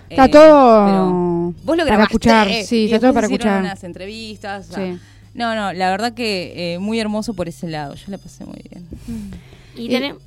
[0.10, 3.62] Está Eh, todo vos lo para escuchar, sí, está todo para hicieron escuchar.
[3.64, 4.70] unas entrevistas.
[4.70, 5.00] o sea, Sí.
[5.36, 7.94] No, no, la verdad que eh, muy hermoso por ese lado.
[7.94, 8.88] Yo la pasé muy bien.
[9.76, 10.18] Y Y- tenem-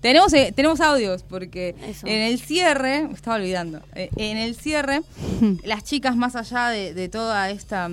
[0.00, 2.06] Tenemos, eh, tenemos audios porque Eso.
[2.06, 5.00] en el cierre, me estaba olvidando, eh, en el cierre,
[5.64, 7.90] las chicas más allá de, de toda esta,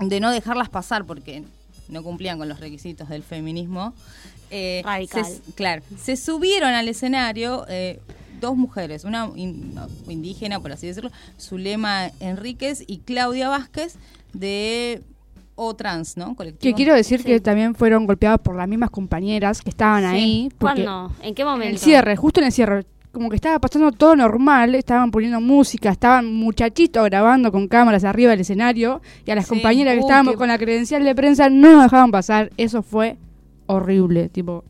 [0.00, 1.42] de no dejarlas pasar porque
[1.88, 3.94] no cumplían con los requisitos del feminismo,
[4.50, 5.24] eh, Radical.
[5.24, 8.00] se- claro, se subieron al escenario eh,
[8.40, 9.74] dos mujeres, una in-
[10.08, 13.96] indígena, por así decirlo, Zulema Enríquez y Claudia Vázquez
[14.32, 15.02] de
[15.56, 16.36] O Trans, ¿no?
[16.36, 16.60] Colectivo.
[16.70, 17.24] Que quiero decir Sí.
[17.26, 20.08] que también fueron golpeadas por las mismas compañeras que estaban Sí.
[20.08, 20.48] ahí.
[20.60, 21.12] ¿Cuándo?
[21.20, 21.72] ¿En qué En momento?
[21.72, 22.86] el cierre, justo en el cierre.
[23.18, 28.30] Como que estaba pasando todo normal, estaban poniendo música, estaban muchachitos grabando con cámaras arriba
[28.30, 31.72] del escenario y a las Sí, compañeras que estábamos con la credencial de prensa no
[31.72, 32.52] nos dejaban pasar.
[32.56, 33.16] Eso fue
[33.66, 34.62] horrible, tipo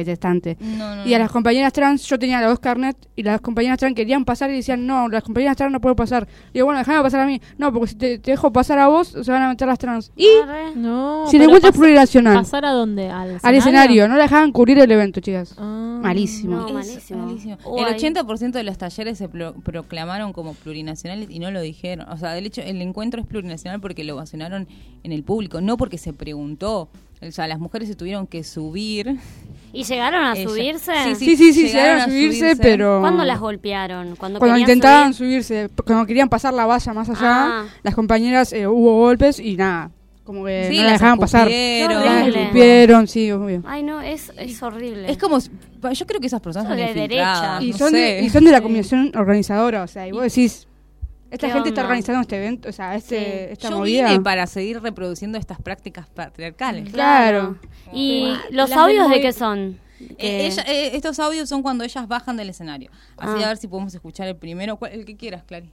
[0.00, 0.56] detestante.
[0.60, 3.78] No, no, Y a las compañeras trans, yo tenía las dos carnet y las compañeras
[3.78, 6.26] trans querían pasar y decían, no, las compañeras trans no pueden pasar.
[6.50, 7.40] Y digo, bueno, déjame pasar a mí.
[7.58, 10.12] No, porque si te, te dejo pasar a vos, se van a meter las trans.
[10.16, 10.28] Y.
[10.76, 11.26] No.
[11.28, 13.08] si el encuentro es plurinacional, ¿Pasar a dónde?
[13.10, 15.54] ¿Al al escenario, no la dejaban cubrir el evento, chicas.
[15.58, 16.00] Ah.
[16.02, 16.56] Malísimo.
[16.56, 17.26] No, malísimo.
[17.26, 17.58] malísimo.
[17.64, 18.00] Uh, el ahí.
[18.00, 22.08] 80% de los talleres se pro- proclamaron como plurinacionales y no lo dijeron.
[22.08, 24.66] O sea, del hecho, el encuentro es plurinacional porque lo ovacionaron
[25.02, 26.88] en el público, no porque se preguntó.
[27.20, 29.18] O sea, las mujeres se tuvieron que subir
[29.72, 30.48] ¿Y llegaron a Ella.
[30.48, 30.92] subirse?
[31.04, 33.00] Sí, Sí, sí, sí, llegaron a subirse, pero...
[33.00, 34.16] ¿Cuándo las golpearon?
[34.16, 35.42] Cuando, intentaban subir?
[35.42, 37.64] subirse, cuando querían pasar la valla más allá, Ah.
[37.82, 39.90] las compañeras eh, hubo golpes y nada,
[40.24, 41.48] como que Sí, no la las dejaban pasar.
[41.50, 43.62] Las escupieron, sí, obvio.
[43.66, 45.10] Ay, no, es, es horrible.
[45.10, 47.58] Es como, yo creo que esas personas Son son de derecha.
[47.62, 50.68] Y no son, de, y son de la comisión organizadora, o sea, y vos decís,
[51.32, 53.18] esta ¿Qué gente está organizando este evento, o sea, este,
[53.48, 53.52] Sí.
[53.54, 54.08] esta Yo movida.
[54.08, 56.90] vine para seguir reproduciendo estas prácticas patriarcales.
[56.92, 57.58] Claro.
[57.92, 59.78] ¿Y los Las audios de qué son?
[60.18, 62.90] Eh, ella- eh, estos audios son cuando ellas bajan del escenario.
[63.16, 63.44] Así Ah.
[63.46, 65.70] a ver si podemos escuchar el primero, cuál- el que quieras, Clary.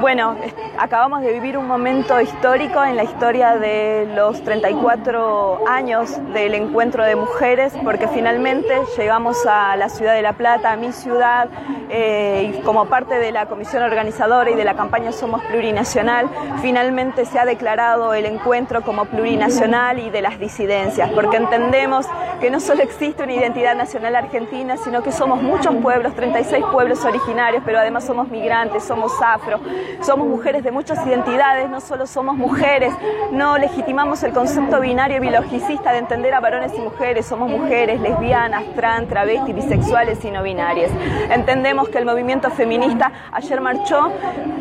[0.00, 0.34] Bueno,
[0.78, 7.04] acabamos de vivir un momento histórico en la historia de los 34 años del encuentro
[7.04, 11.48] de mujeres, porque finalmente llegamos a la ciudad de La Plata, a mi ciudad,
[11.88, 16.28] eh, y como parte de la comisión organizadora y de la campaña Somos Plurinacional,
[16.60, 22.06] finalmente se ha declarado el encuentro como plurinacional y de las disidencias, porque entendemos
[22.40, 27.04] que no solo existe una identidad nacional argentina, sino que somos muchos pueblos, 36 pueblos
[27.04, 29.60] originarios, pero además somos migrantes, somos afro,
[30.00, 32.92] somos mujeres de muchas identidades, no solo somos mujeres,
[33.30, 38.64] no legitimamos el concepto binario biologicista de entender a varones y mujeres, somos mujeres lesbianas,
[38.74, 40.90] trans, travestis, bisexuales y no binarias.
[41.30, 44.10] Entendemos que el movimiento feminista ayer marchó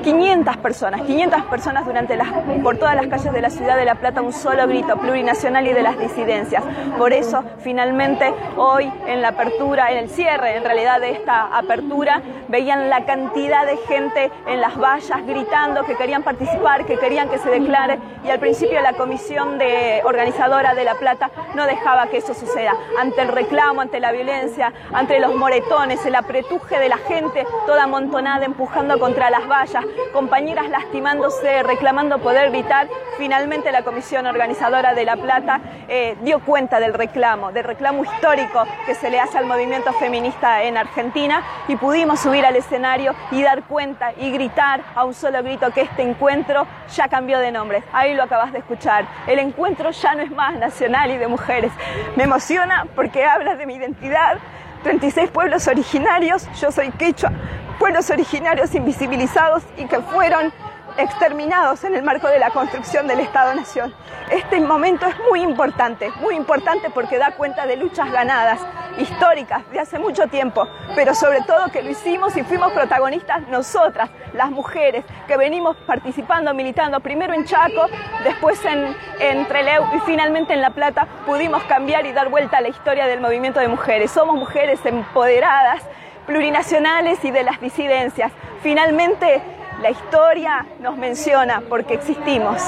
[0.03, 2.27] 500 personas, 500 personas durante las,
[2.62, 5.73] por todas las calles de la ciudad de La Plata, un solo grito plurinacional y
[5.73, 6.63] de las disidencias.
[6.97, 12.21] Por eso, finalmente, hoy en la apertura, en el cierre en realidad de esta apertura,
[12.47, 17.38] veían la cantidad de gente en las vallas gritando que querían participar, que querían que
[17.38, 22.17] se declare y al principio la comisión de organizadora de La Plata no dejaba que
[22.17, 22.74] eso suceda.
[23.00, 27.84] Ante el reclamo, ante la violencia, ante los moretones, el apretuje de la gente toda
[27.84, 35.06] amontonada empujando contra las vallas, compañeras lastimándose, reclamando poder gritar, finalmente la comisión organizadora de
[35.06, 39.45] La Plata eh, dio cuenta del reclamo, del reclamo histórico que se le hace al
[39.45, 45.03] movimiento feminista en Argentina y pudimos subir al escenario y dar cuenta y gritar a
[45.03, 47.83] un solo grito que este encuentro ya cambió de nombre.
[47.93, 49.05] Ahí lo acabas de escuchar.
[49.27, 51.71] El encuentro ya no es más nacional y de mujeres.
[52.15, 54.37] Me emociona porque habla de mi identidad.
[54.83, 57.31] 36 pueblos originarios, yo soy quechua,
[57.77, 60.51] pueblos originarios invisibilizados y que fueron
[60.97, 63.93] exterminados en el marco de la construcción del Estado-Nación.
[64.30, 68.60] Este momento es muy importante, muy importante porque da cuenta de luchas ganadas,
[68.97, 74.10] históricas, de hace mucho tiempo, pero sobre todo que lo hicimos y fuimos protagonistas nosotras,
[74.34, 77.88] las mujeres, que venimos participando, militando, primero en Chaco,
[78.23, 82.62] después en, en Trelew y finalmente en La Plata, pudimos cambiar y dar vuelta a
[82.62, 84.12] la historia del movimiento de mujeres.
[84.12, 85.84] Somos mujeres empoderadas,
[86.25, 88.32] plurinacionales y de las disidencias.
[88.62, 89.41] Finalmente,
[89.81, 92.61] la historia nos menciona porque existimos.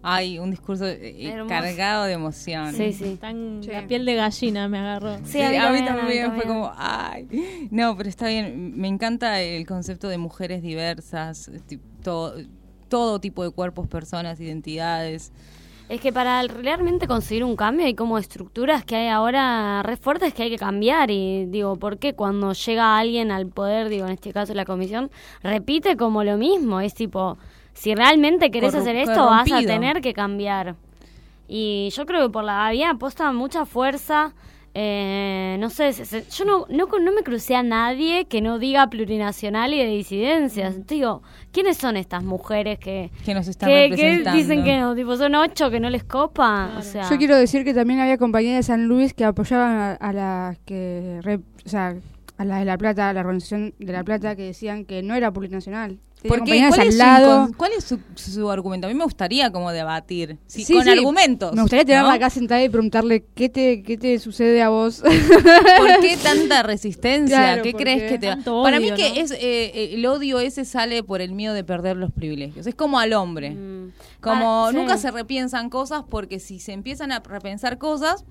[0.00, 1.48] Ay, un discurso eh, Hermoso.
[1.48, 2.72] cargado de emoción.
[2.72, 3.18] Sí, sí.
[3.20, 5.16] Tan- La piel de gallina me agarró.
[5.18, 8.78] Sí, Sí, a mí a mí también, también fue como, ay, no, pero está bien,
[8.78, 12.34] me encanta el concepto de mujeres diversas, ti- todo,
[12.88, 15.32] todo tipo de cuerpos, personas, identidades.
[15.88, 20.34] Es que para realmente conseguir un cambio hay como estructuras que hay ahora re fuertes
[20.34, 24.12] que hay que cambiar y digo, ¿por qué cuando llega alguien al poder, digo, en
[24.12, 25.10] este caso la comisión,
[25.42, 26.80] repite como lo mismo?
[26.80, 27.38] Es tipo,
[27.72, 30.76] si realmente querés Corru- hacer esto vas a tener que cambiar.
[31.48, 34.34] Y yo creo que por la vía aposta mucha fuerza.
[34.74, 38.58] Eh, no sé, se- se- yo no, no, no me crucé a nadie que no
[38.58, 40.86] diga plurinacional y de disidencias.
[40.86, 44.38] Digo, ¿quiénes son estas mujeres que, Que nos están que, que representando.
[44.38, 44.94] dicen que no?
[44.94, 46.74] Tipo, son ocho que no les copa.
[46.78, 49.92] O sea, Yo quiero decir que también había compañías de San Luis que apoyaban a,
[49.94, 51.96] a las que, re- o sea,
[52.36, 55.14] a la de La Plata, a la organización de La Plata, que decían que no
[55.14, 55.98] era plurinacional.
[56.26, 56.64] ¿Por qué?
[56.68, 57.46] ¿Cuál, al es su, lado.
[57.48, 58.86] incon- cuál es su, su argumento?
[58.86, 60.90] A mí me gustaría como debatir, sí, Sí, con sí.
[60.90, 61.52] argumentos.
[61.54, 62.14] Me gustaría tenerla ¿no?
[62.16, 65.00] acá sentada y preguntarle qué te, qué te sucede a vos.
[65.00, 67.36] ¿Por qué tanta resistencia?
[67.36, 68.08] Claro, ¿Qué ¿por crees qué?
[68.08, 68.62] que te va?
[68.64, 72.10] Para mí que es eh, el odio ese sale por el miedo de perder los
[72.10, 72.66] privilegios.
[72.66, 73.50] Es como al hombre.
[73.50, 73.92] Mm.
[74.20, 74.76] Como Ah, sí.
[74.76, 78.24] nunca se repiensan cosas porque si se empiezan a repensar cosas,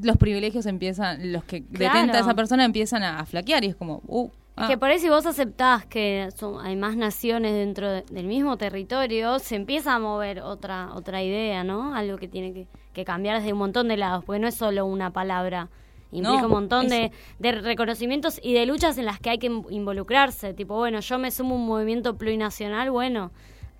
[0.00, 1.94] los privilegios empiezan, los que Claro.
[1.94, 4.66] detenta esa persona empiezan a, a flaquear y es como, uh, ah.
[4.68, 8.56] que por ahí si vos aceptás que son- hay más naciones dentro de- del mismo
[8.56, 11.94] territorio, se empieza a mover otra otra idea, ¿no?
[11.94, 14.84] Algo que tiene que, que cambiar desde un montón de lados, porque no es solo
[14.86, 15.68] una palabra.
[16.14, 19.46] Implica No, un montón de, de reconocimientos y de luchas en las que hay que
[19.46, 20.52] in- involucrarse.
[20.52, 23.30] Tipo, bueno, yo me sumo a un movimiento plurinacional, bueno,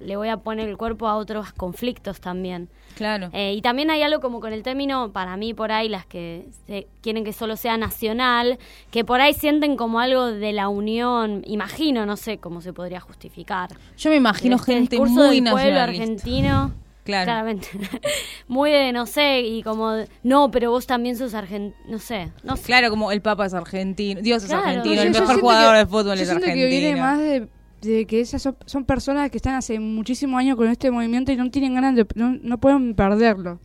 [0.05, 2.69] le voy a poner el cuerpo a otros conflictos también.
[2.97, 3.31] claro.
[3.33, 6.47] Eh, y también hay algo como con el término, para mí por ahí, las que
[6.67, 8.59] se- quieren que solo sea nacional,
[8.91, 13.01] que por ahí sienten como algo de la unión, imagino, no sé cómo se podría
[13.01, 13.71] justificar.
[13.97, 16.73] Yo me imagino Este gente discurso muy del pueblo argentino.
[17.05, 17.25] Claro.
[17.25, 17.67] Claramente.
[18.47, 22.57] Muy de, no sé, y como, no, pero vos también sos argentino, no sé, no
[22.57, 22.63] sé.
[22.63, 25.87] Claro, como el Papa es argentino, Dios es argentino, Yo- el mejor jugador que- de
[25.87, 26.55] fútbol yo es argentino.
[26.55, 27.49] que viene más de,
[27.83, 31.37] de que esas son, son personas que están hace muchísimos años con este movimiento y
[31.37, 33.59] no tienen ganas de, no, no pueden perderlo.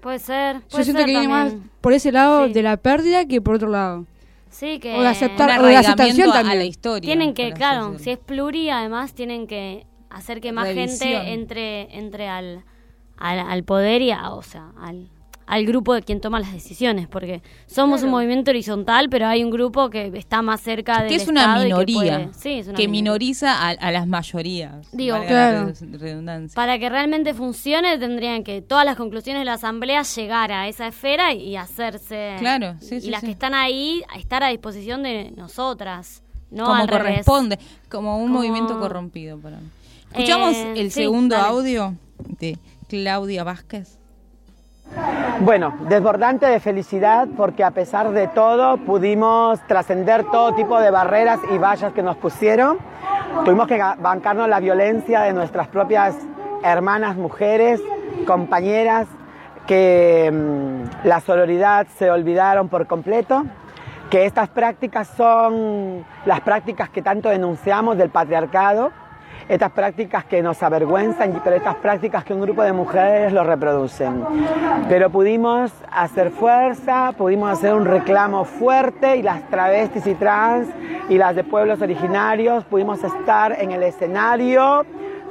[0.00, 2.52] Puede ser, Yo puede siento ser que viene más por ese lado Sí.
[2.54, 4.06] de la pérdida que por otro lado.
[4.50, 4.94] Sí, que...
[4.96, 6.58] O de aceptar- o de la aceptación a- a también.
[6.58, 7.06] la historia.
[7.06, 10.98] Tienen que, claro, si es pluri, además tienen que hacer que más Revisión.
[11.10, 12.64] gente entre entre al,
[13.18, 15.10] al, al poder y a, o sea, al,
[15.48, 19.50] al grupo de quien toma las decisiones, porque somos un movimiento horizontal, pero hay un
[19.50, 22.66] grupo que está más cerca del que es una y que minoría puede- sí, es
[22.68, 23.02] una que minoría.
[23.12, 24.88] minoriza a, a las mayorías.
[24.92, 25.68] Digo, Claro.
[25.70, 26.54] redu- redundancia.
[26.54, 30.86] Para que realmente funcione, tendrían que todas las conclusiones de la asamblea llegar a esa
[30.88, 32.36] esfera y, y hacerse.
[32.38, 33.26] Claro, sí, y sí, las sí.
[33.26, 36.22] que están ahí, estar a disposición de nosotras.
[36.50, 37.02] No como al revés.
[37.26, 37.58] corresponde,
[37.90, 39.68] como un Como- movimiento corrompido para mí.
[40.12, 41.48] Escuchamos Eh, el sí, segundo dale.
[41.48, 41.94] audio
[42.38, 42.56] de
[42.88, 43.97] Claudia Vázquez.
[45.40, 51.38] Bueno, desbordante de felicidad porque a pesar de todo pudimos trascender todo tipo de barreras
[51.52, 52.78] y vallas que nos pusieron.
[53.44, 56.16] Tuvimos que bancarnos la violencia de nuestras propias
[56.64, 57.80] hermanas mujeres,
[58.26, 59.06] compañeras,
[59.66, 63.44] que mm, la sororidad se olvidaron por completo,
[64.10, 68.90] que estas prácticas son las prácticas que tanto denunciamos del patriarcado,
[69.48, 74.24] estas prácticas que nos avergüenzan, pero estas prácticas que un grupo de mujeres lo reproducen.
[74.88, 80.68] Pero pudimos hacer fuerza, pudimos hacer un reclamo fuerte y las travestis y trans
[81.08, 84.84] y las de pueblos originarios pudimos estar en el escenario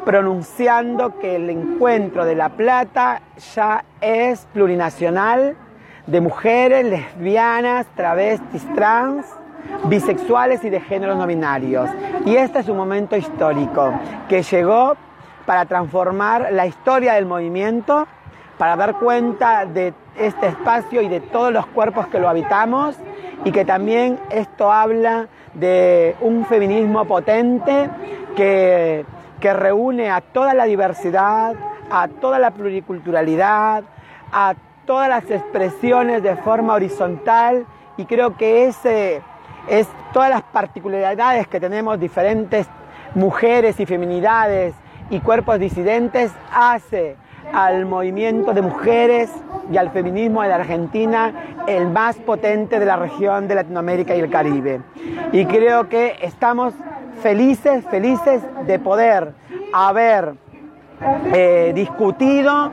[0.03, 3.21] pronunciando que el encuentro de La Plata
[3.53, 5.57] ya es plurinacional
[6.07, 9.25] de mujeres, lesbianas, travestis, trans,
[9.85, 11.89] bisexuales y de géneros no binarios.
[12.25, 13.93] Y este es un momento histórico
[14.27, 14.95] que llegó
[15.45, 18.07] para transformar la historia del movimiento,
[18.57, 22.95] para dar cuenta de este espacio y de todos los cuerpos que lo habitamos
[23.45, 27.89] y que también esto habla de un feminismo potente
[28.35, 29.05] que,
[29.39, 31.55] que reúne a toda la diversidad,
[31.89, 33.83] a toda la pluriculturalidad,
[34.31, 39.21] a todas las expresiones de forma horizontal y creo que ese
[39.67, 42.67] es todas las particularidades que tenemos diferentes
[43.15, 44.73] mujeres y feminidades
[45.09, 47.15] y cuerpos disidentes hace
[47.53, 49.31] al movimiento de mujeres
[49.71, 51.33] y al feminismo de la Argentina
[51.67, 54.81] el más potente de la región de Latinoamérica y el Caribe.
[55.31, 56.73] Y creo que estamos
[57.21, 59.33] felices, felices de poder
[59.73, 60.35] haber
[61.33, 62.71] eh, discutido,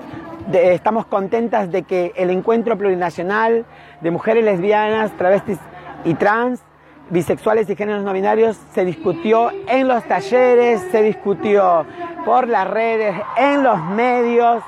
[0.52, 3.64] estamos contentas de que el encuentro plurinacional
[4.00, 5.58] de mujeres lesbianas, travestis
[6.04, 6.62] y trans,
[7.10, 11.86] bisexuales y géneros no binarios se discutió en los talleres, se discutió
[12.24, 14.62] por las redes, en los medios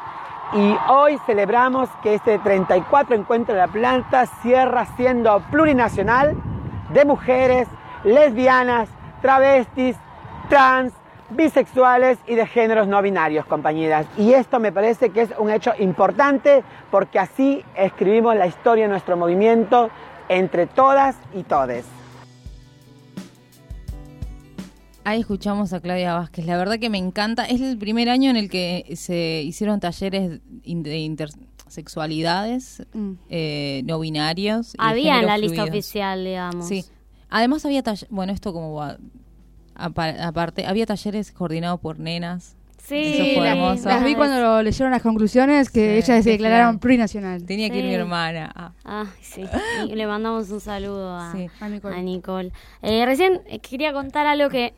[0.52, 6.36] y hoy celebramos que este 34 encuentro de la planta cierra siendo plurinacional
[6.92, 7.68] de mujeres,
[8.04, 8.88] lesbianas,
[9.22, 9.96] travestis,
[10.48, 10.92] trans,
[11.30, 14.06] bisexuales y de géneros no binarios, compañeras.
[14.16, 18.90] Y esto me parece que es un hecho importante porque así escribimos la historia de
[18.90, 19.90] nuestro movimiento
[20.28, 21.95] entre todas y todes.
[25.08, 26.46] Ahí escuchamos a Claudia Vázquez.
[26.46, 27.44] La verdad que me encanta.
[27.44, 33.12] Es el primer año en el que se hicieron talleres de intersexualidades, Mm.
[33.30, 34.74] eh, no binarios.
[34.78, 36.66] Había en la lista oficial, digamos.
[36.66, 36.84] Sí.
[37.28, 38.82] Además había talleres, bueno, esto como
[39.76, 42.56] aparte, había talleres coordinados por nenas.
[42.82, 43.88] Sí, Eso fue las- hermoso.
[43.88, 47.44] Las vi cuando lo leyeron las conclusiones que Sí, ellas se declararon plurinacional.
[47.44, 48.52] Tenía que ir mi hermana.
[48.54, 49.42] Ah, Ah, sí.
[49.88, 51.48] Y le mandamos un saludo a, Sí.
[51.60, 51.96] A Nicole.
[51.96, 52.52] a Nicole.
[52.82, 54.72] Eh, recién quería contar algo que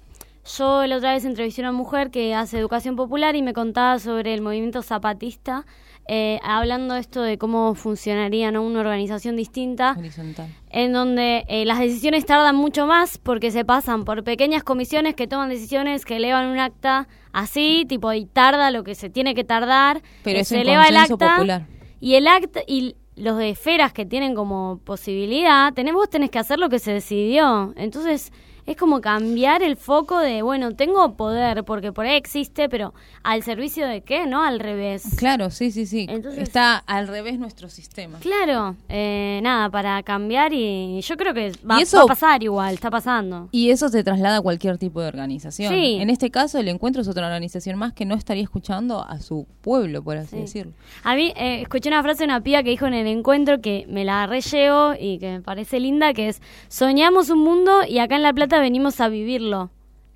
[0.56, 3.98] yo la otra vez entrevisté a una mujer que hace educación popular y me contaba
[3.98, 5.66] sobre el movimiento zapatista,
[6.06, 8.62] eh, hablando esto de cómo funcionaría ¿no?
[8.62, 10.48] una organización distinta horizontal.
[10.70, 15.26] en donde eh, las decisiones tardan mucho más porque se pasan por pequeñas comisiones que
[15.26, 19.44] toman decisiones que elevan un acta así, tipo, y tarda lo que se tiene que
[19.44, 20.02] tardar.
[20.24, 21.66] Pero eh, es se eleva el acta popular.
[22.00, 26.38] y el acta y los de esferas que tienen como posibilidad, tenés, vos tenés que
[26.38, 27.74] hacer lo que se decidió.
[27.76, 28.32] Entonces,
[28.68, 33.42] es como cambiar el foco de, bueno, tengo poder porque por ahí existe, pero al
[33.42, 34.42] servicio de qué, ¿no?
[34.44, 35.04] Al revés.
[35.16, 36.06] Claro, sí, sí, sí.
[36.08, 38.18] Entonces- Está al revés nuestro sistema.
[38.20, 42.42] Claro, eh, nada, para cambiar y yo creo que va, Y eso- va a pasar
[42.42, 43.48] igual, está pasando.
[43.52, 45.72] Y eso se traslada a cualquier tipo de organización.
[45.72, 45.96] Sí.
[46.00, 49.46] En este caso, el encuentro es otra organización más que no estaría escuchando a su
[49.62, 50.42] pueblo, por así Sí.
[50.42, 50.72] decirlo.
[51.04, 53.86] A mí eh, escuché una frase de una piba que dijo en el encuentro que
[53.88, 58.16] me la rellevo y que me parece linda, que es, soñamos un mundo y acá
[58.16, 59.70] en La Plata venimos a vivirlo.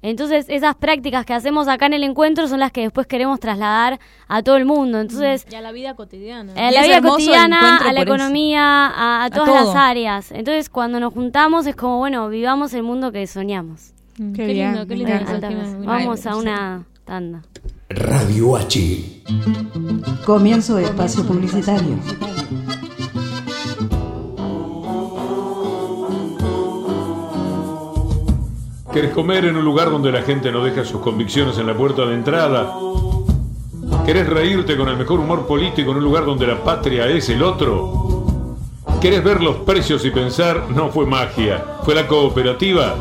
[0.04, 4.00] Entonces, esas prácticas que hacemos acá en el encuentro son las que después queremos trasladar
[4.26, 4.98] a todo el mundo.
[5.00, 6.52] Entonces, Y a la vida cotidiana.
[6.56, 10.32] a Y la vida cotidiana, a la economía, a, a todas las áreas.
[10.32, 13.92] Entonces, cuando nos juntamos es como, bueno, vivamos el mundo que soñamos.
[14.18, 15.86] Mm, Qué Qué, bien, lindo, qué lindo.
[15.86, 17.42] Vamos a una tanda.
[17.88, 19.22] Radio H.
[20.26, 21.96] Comienzo de espacio publicitario.
[28.92, 32.04] ¿Querés comer en un lugar donde la gente no deja sus convicciones en la puerta
[32.04, 32.76] de entrada?
[34.04, 37.42] ¿Querés reírte con el mejor humor político en un lugar donde la patria es el
[37.42, 38.58] otro?
[39.00, 42.96] ¿Querés ver los precios y pensar, no fue magia, fue la cooperativa?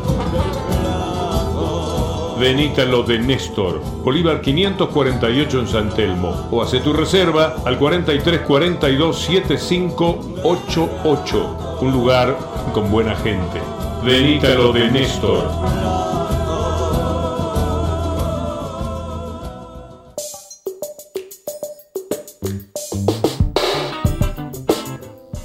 [2.40, 7.78] Venite a lo de Néstor, Bolívar 548 en San Telmo, o hace tu reserva al
[7.78, 12.38] 4342 7588, un lugar
[12.72, 13.71] con buena gente.
[14.04, 15.48] Venite a lo de Néstor.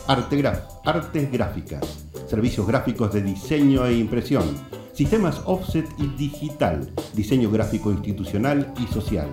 [0.08, 4.43] Artegraf, artes gráficas, servicios gráficos de diseño e impresión,
[4.91, 9.30] sistemas offset y digital, diseño gráfico institucional y social,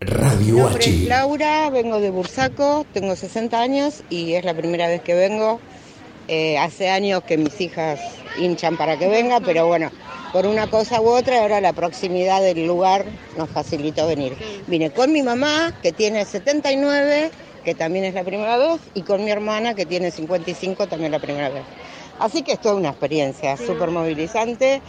[0.00, 1.08] Radio nombre es H.
[1.08, 5.60] Laura, vengo de Bursaco, tengo 60 años y es la primera vez que vengo.
[6.28, 8.00] Eh, hace años que mis hijas
[8.38, 9.90] hinchan para que venga, pero bueno,
[10.32, 13.04] por una cosa u otra, ahora la proximidad del lugar
[13.36, 14.36] nos facilitó venir.
[14.66, 17.30] Vine con mi mamá, que tiene 79,
[17.64, 21.20] que también es la primera vez, y con mi hermana, que tiene 55, también la
[21.20, 21.62] primera vez.
[22.18, 24.80] Así que es toda una experiencia súper movilizante.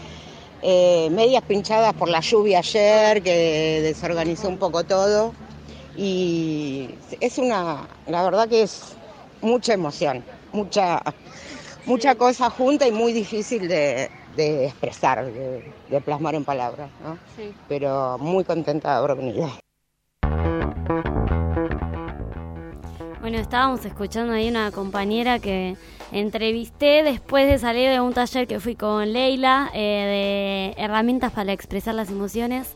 [0.62, 5.34] Eh, medias pinchadas por la lluvia ayer, que desorganizó un poco todo.
[5.96, 8.96] Y es una, la verdad que es
[9.42, 11.02] mucha emoción, mucha,
[11.86, 17.18] mucha cosa junta y muy difícil de, de expresar, de, de plasmar en palabras, ¿no?
[17.68, 19.67] Pero muy contenta de haber venido.
[23.28, 25.76] Bueno, estábamos escuchando ahí una compañera que
[26.14, 31.52] entrevisté después de salir de un taller que fui con Leila eh, de herramientas para
[31.52, 32.74] expresar las emociones.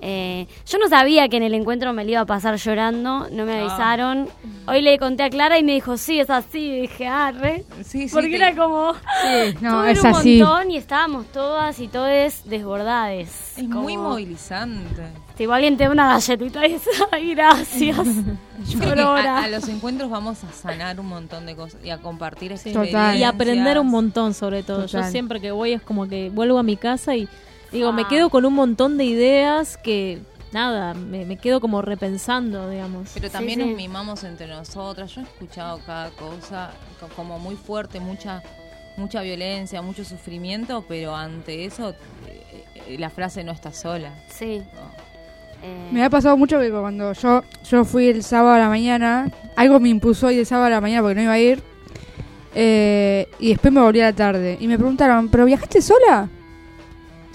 [0.00, 3.44] Eh, yo no sabía que en el encuentro me lo iba a pasar llorando, no
[3.44, 4.30] me avisaron.
[4.66, 6.58] Hoy le conté a Clara y me dijo, sí, es así.
[6.70, 7.64] Y dije, ah, re.
[7.84, 8.94] Sí, sí, Porque te- era como...
[8.94, 10.38] Sí, no, es un así.
[10.42, 13.58] montón y estábamos todas y todas desbordades.
[13.58, 15.02] Es muy movilizante.
[15.36, 17.96] Tipo, alguien te da una galletita y dice, ay, gracias.
[18.68, 21.90] Yo creo que a, a los encuentros vamos a sanar un montón de cosas y
[21.90, 23.16] a compartir experiencias.
[23.16, 24.82] Y aprender un montón sobre todo.
[24.86, 25.10] Yo Total.
[25.10, 27.28] siempre que voy es como que vuelvo a mi casa y
[27.72, 30.20] digo, me quedo con un montón de ideas que,
[30.52, 33.10] nada, me, me quedo como repensando, digamos.
[33.14, 35.12] Pero también nos mimamos entre nosotras.
[35.14, 38.42] Yo he escuchado cada cosa co- como muy fuerte, mucha
[38.98, 41.94] mucha violencia, mucho sufrimiento, pero ante eso
[42.28, 44.12] eh, eh, la frase no está sola.
[44.28, 44.62] Sí.
[45.92, 49.78] Me ha pasado mucho que cuando yo, yo fui el sábado a la mañana, algo
[49.78, 51.62] me impuso ir el sábado a la mañana porque no iba a ir,
[52.54, 54.56] eh, y después me volví a la tarde.
[54.60, 56.28] Y me preguntaron, ¿pero viajaste sola?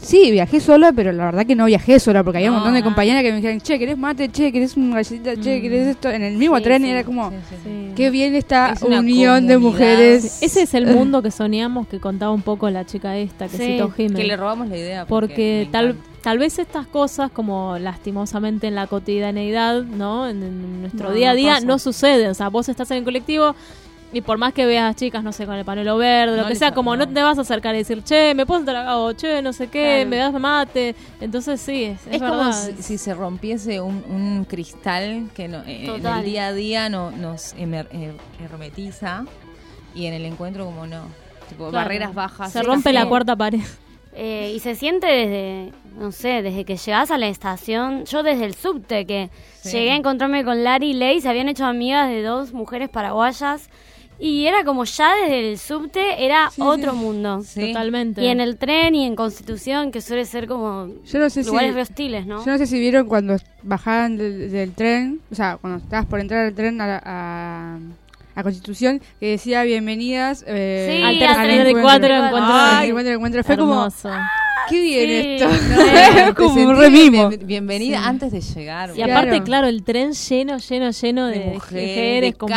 [0.01, 2.83] Sí, viajé sola, pero la verdad que no viajé sola, porque había un montón de
[2.83, 4.29] compañeras que me dijeron, che, ¿querés mate?
[4.29, 5.35] Che, ¿querés una galletita?
[5.35, 6.09] Che, ¿querés esto?
[6.09, 7.91] En el mismo Sí, tren sí, y era como, sí.
[7.95, 10.41] qué bien esta Es unión de mujeres.
[10.41, 13.89] Ese es el mundo que soñamos que contaba un poco la chica esta, que citó
[13.91, 14.17] Jiménez.
[14.21, 18.87] que le robamos la idea porque tal, tal vez estas cosas, como lastimosamente en la
[18.87, 20.27] cotidianeidad, ¿no?
[20.29, 22.29] En, en nuestro No, día a día, no suceden.
[22.29, 23.55] O sea, vos estás en el colectivo
[24.17, 26.49] y por más que veas chicas, no sé, con el pañuelo verde, lo No que
[26.49, 27.07] les sea, como no.
[27.07, 29.67] te vas a acercar y decir, che, me puedo entrar acá, o che, no sé
[29.67, 30.09] qué, Claro.
[30.09, 30.95] me das mate.
[31.21, 32.53] Entonces sí, es, es Es como verdad.
[32.77, 36.89] si, si se rompiese un, un cristal que no- eh, en el día a día
[36.89, 38.13] no, nos emer- eh,
[38.43, 39.25] hermetiza
[39.95, 41.03] y en el encuentro como no.
[41.49, 41.85] Tipo, Claro.
[41.85, 42.51] barreras bajas.
[42.51, 43.61] Se rompe la cuarta pared.
[44.19, 48.45] Eh, y se siente desde, no sé, desde que llegás a la estación, yo desde
[48.45, 49.29] el subte, que
[49.61, 49.77] Sí.
[49.77, 53.69] llegué a encontrarme con Lari y Ley, se habían hecho amigas de dos mujeres paraguayas,
[54.19, 57.41] y era como ya desde el subte, era otro mundo.
[57.53, 58.21] Totalmente.
[58.23, 61.49] Y en el tren y en Constitución, que suele ser como Yo no sé si-
[61.49, 62.43] lugares re hostiles, ¿no?
[62.45, 66.19] Yo no sé si vieron cuando bajaban del, del tren, o sea, cuando estabas por
[66.19, 67.77] entrar al tren a, a,
[68.35, 72.81] a Constitución, que decía bienvenidas eh, Sí, Al tercer tren- encuentro, encuentro.
[72.83, 73.43] Encuentro, encuentro.
[73.43, 74.09] Fue como, Hermoso.
[74.69, 75.09] qué bien
[75.39, 75.49] Sí, esto.
[76.27, 77.29] Te como un sentís re mimo.
[77.29, 78.03] bien- bienvenida Sí.
[78.05, 78.91] antes de llegar.
[78.95, 82.49] Y aparte, claro, el tren lleno, lleno, lleno de, de mujeres, de con-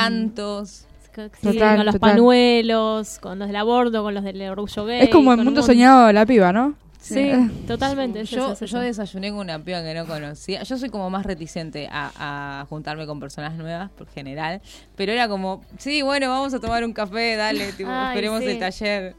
[1.11, 1.39] cantos.
[1.41, 2.11] Sí, Total, con los total.
[2.13, 5.01] pañuelos, con los del aborto, con los del orgullo gay.
[5.03, 6.75] Es como el mundo soñado de la piba, ¿no?
[7.01, 7.31] Sí,
[7.67, 8.25] totalmente.
[8.25, 10.63] Yo, desayuné con una piba que no conocía.
[10.65, 14.61] Yo soy como más reticente a, a juntarme con personas nuevas, por general.
[14.97, 18.49] Pero era como, sí, bueno, vamos a tomar un café, dale, tipo, Ay, esperemos sí.
[18.51, 19.17] el taller.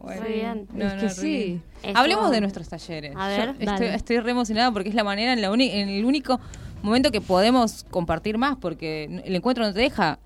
[0.00, 0.66] Bueno, bien.
[0.72, 1.60] no, Es no, que sí.
[1.82, 3.12] Esto- Hablemos de nuestros talleres.
[3.14, 6.06] A Yo ver, estoy, re emocionada porque es la manera, en, la uni- en el
[6.06, 6.40] único
[6.80, 10.18] momento que podemos compartir más, porque el encuentro no te deja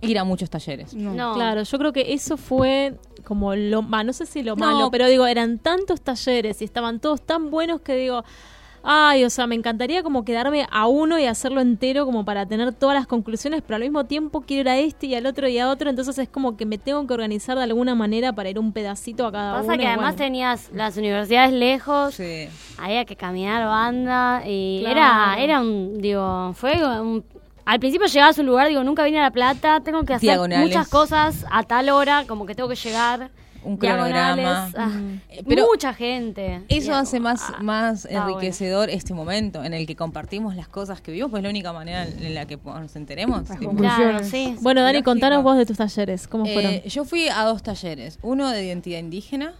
[0.00, 0.94] ir a muchos talleres.
[0.94, 1.34] No.
[1.34, 4.66] Claro, yo creo que eso fue como lo ma- no sé si lo No.
[4.66, 8.22] malo, pero digo, eran tantos talleres y estaban todos tan buenos que digo,
[8.86, 12.70] ay, o sea, me encantaría como quedarme a uno y hacerlo entero como para tener
[12.74, 15.58] todas las conclusiones, pero al mismo tiempo quiero ir a este y al otro y
[15.58, 18.58] a otro, entonces es como que me tengo que organizar de alguna manera para ir
[18.58, 19.62] un pedacito a cada uno.
[19.66, 20.24] Pasa que además bueno.
[20.26, 22.46] tenías las universidades lejos, Sí.
[22.76, 24.96] había que caminar banda y Claro.
[25.00, 27.24] era era un digo, fue un
[27.64, 30.28] al principio llegabas a un lugar, digo, nunca vine a La Plata, tengo que hacer
[30.30, 30.66] Diagonales.
[30.68, 33.30] muchas cosas a tal hora, como que tengo que llegar.
[33.66, 34.72] Un diagonales, cronograma.
[34.76, 35.20] ah, Mm.
[35.30, 36.60] Eh, pero mucha gente.
[36.68, 41.00] Eso hace como, más, ah, más enriquecedor este momento en el que compartimos las cosas
[41.00, 43.40] que vivimos, pues es la única manera en la que nos enteremos.
[43.78, 44.54] Claro, sí.
[44.60, 46.80] Bueno, Dani, contanos vos de tus talleres, ¿cómo Eh, fueron?
[46.82, 49.54] yo fui a dos talleres, uno de identidad indígena,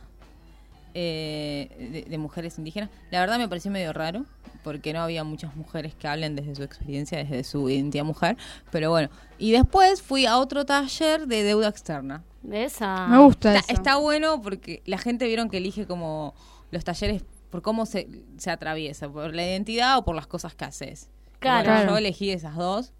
[0.94, 2.90] eh, de, de mujeres indígenas.
[3.10, 4.24] La verdad me pareció medio raro,
[4.62, 8.36] porque no había muchas mujeres que hablen desde su experiencia, desde su identidad mujer,
[8.70, 9.10] pero bueno.
[9.38, 12.24] Y después fui a otro taller de deuda externa.
[12.50, 13.06] Esa.
[13.06, 13.80] Me gusta Está, eso.
[13.80, 16.34] está bueno porque la gente vieron que elige como
[16.70, 20.64] los talleres por cómo se, se atraviesa, por la identidad o por las cosas que
[20.64, 21.08] haces.
[21.38, 21.70] Claro.
[21.70, 22.92] bueno, yo elegí esas dos.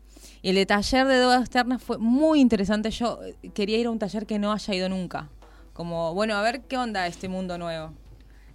[0.42, 2.90] Y el de taller de deuda externa fue muy interesante.
[2.90, 5.28] Yo eh, quería ir a un taller que no haya ido nunca.
[5.74, 7.92] Como, bueno, a ver qué onda este mundo nuevo.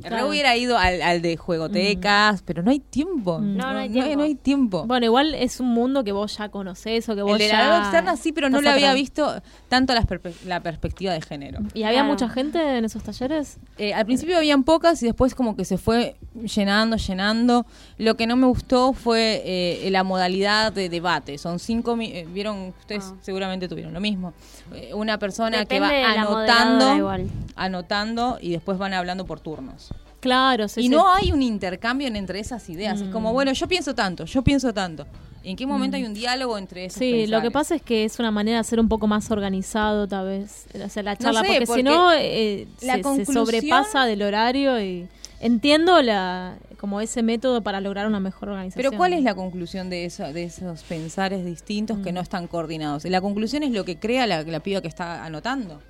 [0.01, 0.29] Re Claro.
[0.29, 3.39] hubiera ido al, al de juegotecas, pero no hay tiempo.
[3.39, 3.57] Mm.
[3.57, 4.15] No, no hay tiempo.
[4.15, 4.85] no hay tiempo.
[4.85, 7.67] Bueno, igual es un mundo que vos ya conocés o que vos el de ya...
[7.67, 11.59] la externa sí, pero no lo había visto tanto las perpe- la perspectiva de género.
[11.73, 12.09] ¿Y había Claro.
[12.13, 13.57] mucha gente en esos talleres?
[13.77, 16.15] Eh, al principio habían pocas y después como que se fue
[16.55, 17.65] llenando, llenando.
[17.97, 21.37] Lo que no me gustó fue eh, la modalidad de debate.
[21.37, 23.15] Son cinco, eh, vieron, ustedes Ah.
[23.21, 24.33] seguramente tuvieron lo mismo.
[24.73, 27.29] Eh, una persona que va anotando, igual.
[27.55, 29.88] anotando y después van hablando por turnos.
[30.19, 30.89] Claro, sí, y sí.
[30.89, 33.01] no hay un intercambio en- entre esas ideas.
[33.01, 33.11] Es Mm.
[33.11, 35.05] como, bueno, yo pienso tanto, yo pienso tanto.
[35.41, 38.19] ¿En qué momento hay un diálogo entre esos Sí, lo que pasa es que es
[38.19, 41.65] una manera de ser un poco más organizado, tal vez, hacer la charla, sé, porque,
[41.65, 45.07] porque si no, eh, la se, se conclusión- sobrepasa del horario y
[45.39, 48.83] entiendo la como ese método para lograr una mejor organización.
[48.85, 52.03] Pero ¿cuál es la conclusión de, eso, de esos pensares distintos Mm.
[52.03, 53.05] que no están coordinados?
[53.05, 55.81] Y la conclusión es lo que crea la, la piba que está anotando.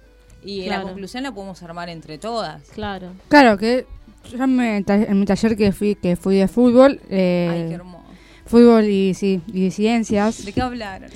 [0.44, 0.84] Y Claro.
[0.84, 2.62] la conclusión la podemos armar entre todas.
[2.70, 3.10] Claro.
[3.28, 3.86] Claro, que
[4.32, 7.66] yo en mi, ta- en mi taller que fui, que fui de fútbol, eh, Ay,
[7.70, 8.04] qué hermoso.
[8.46, 11.08] fútbol y, sí, y ciencias, ¿De qué hablar?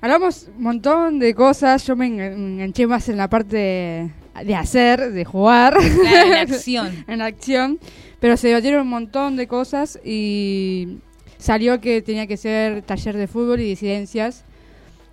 [0.00, 4.10] hablamos un montón de cosas, yo me engan- me enganché más en la parte
[4.44, 5.74] de, hacer, de jugar.
[5.78, 7.04] Claro, en acción.
[7.08, 7.78] en acción,
[8.20, 10.98] pero se debatieron un montón de cosas y
[11.38, 14.44] salió que tenía que ser taller de fútbol y disidencias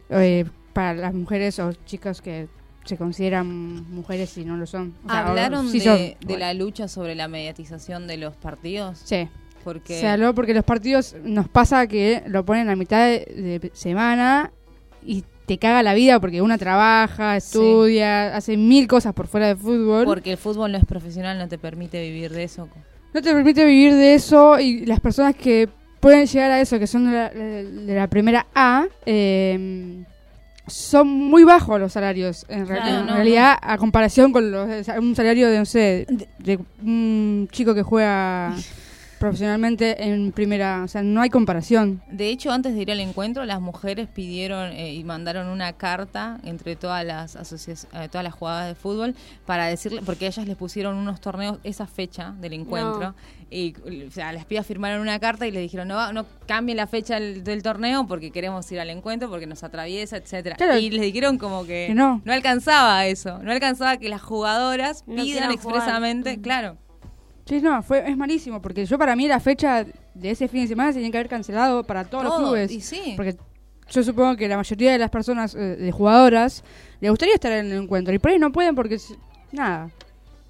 [0.10, 2.48] eh, para las mujeres o chicas que
[2.86, 3.48] se consideran
[3.94, 4.96] mujeres y no lo son.
[5.06, 5.84] O sea, ¿Hablaron sí de,
[6.20, 6.28] son.
[6.28, 9.00] de la lucha sobre la mediatización de los partidos?
[9.04, 9.28] Sí.
[9.64, 13.72] Porque Se habló porque los partidos nos pasa que lo ponen a mitad de, de
[13.74, 14.52] semana
[15.06, 19.56] y te caga la vida porque una trabaja, estudia, hace mil cosas por fuera de
[19.56, 20.06] fútbol.
[20.06, 22.70] porque el fútbol no es profesional, no te permite vivir de eso.
[23.14, 25.70] no te permite vivir de eso y las personas que
[26.00, 30.04] pueden llegar a eso, que son de la, de la primera A, eh,
[30.68, 34.68] son muy bajos los salarios, en, real- Claro, en no, realidad, a comparación con los,
[35.00, 38.56] un salario de, no sé, de, de un chico que juega
[39.22, 42.02] profesionalmente en primera, o sea, no hay comparación.
[42.12, 46.40] De hecho, antes de ir al encuentro, las mujeres pidieron eh, y mandaron una carta
[46.44, 49.16] entre todas las eh, todas las jugadoras de fútbol
[49.46, 53.14] para decirle, porque ellas les pusieron unos torneos esa fecha del encuentro.
[53.52, 53.76] Y
[54.08, 57.16] o sea, las pibas firmaron una carta y le dijeron, no, no cambien la fecha
[57.20, 60.78] del, del torneo porque queremos ir al encuentro, porque nos atraviesa, etcétera Claro.
[60.80, 62.22] Y les dijeron como que, Que no.
[62.26, 65.52] alcanzaba eso, no alcanzaba que las jugadoras No pidan jugar.
[65.52, 66.78] expresamente, claro.
[67.46, 69.84] Sí, no, fue, es malísimo, porque yo para mí la fecha
[70.14, 72.72] de ese fin de semana se tenía que haber cancelado para todos los clubes.
[72.72, 73.14] y sí.
[73.16, 73.36] Porque
[73.90, 76.64] yo supongo que la mayoría de las personas, eh, de jugadoras,
[77.02, 78.14] les gustaría estar en el encuentro.
[78.14, 78.98] Y por ahí no pueden porque,
[79.52, 79.90] nada.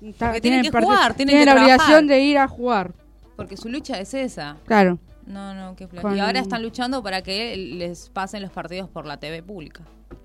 [0.01, 2.93] Está- Porque tienen que parte- jugar, tienen tienen que la obligación de ir a jugar.
[3.35, 4.57] Porque su lucha es esa.
[4.65, 4.99] Claro.
[5.25, 5.87] No, no, qué.
[5.87, 9.83] Con- Y ahora están luchando para que les pasen los partidos por la TV pública.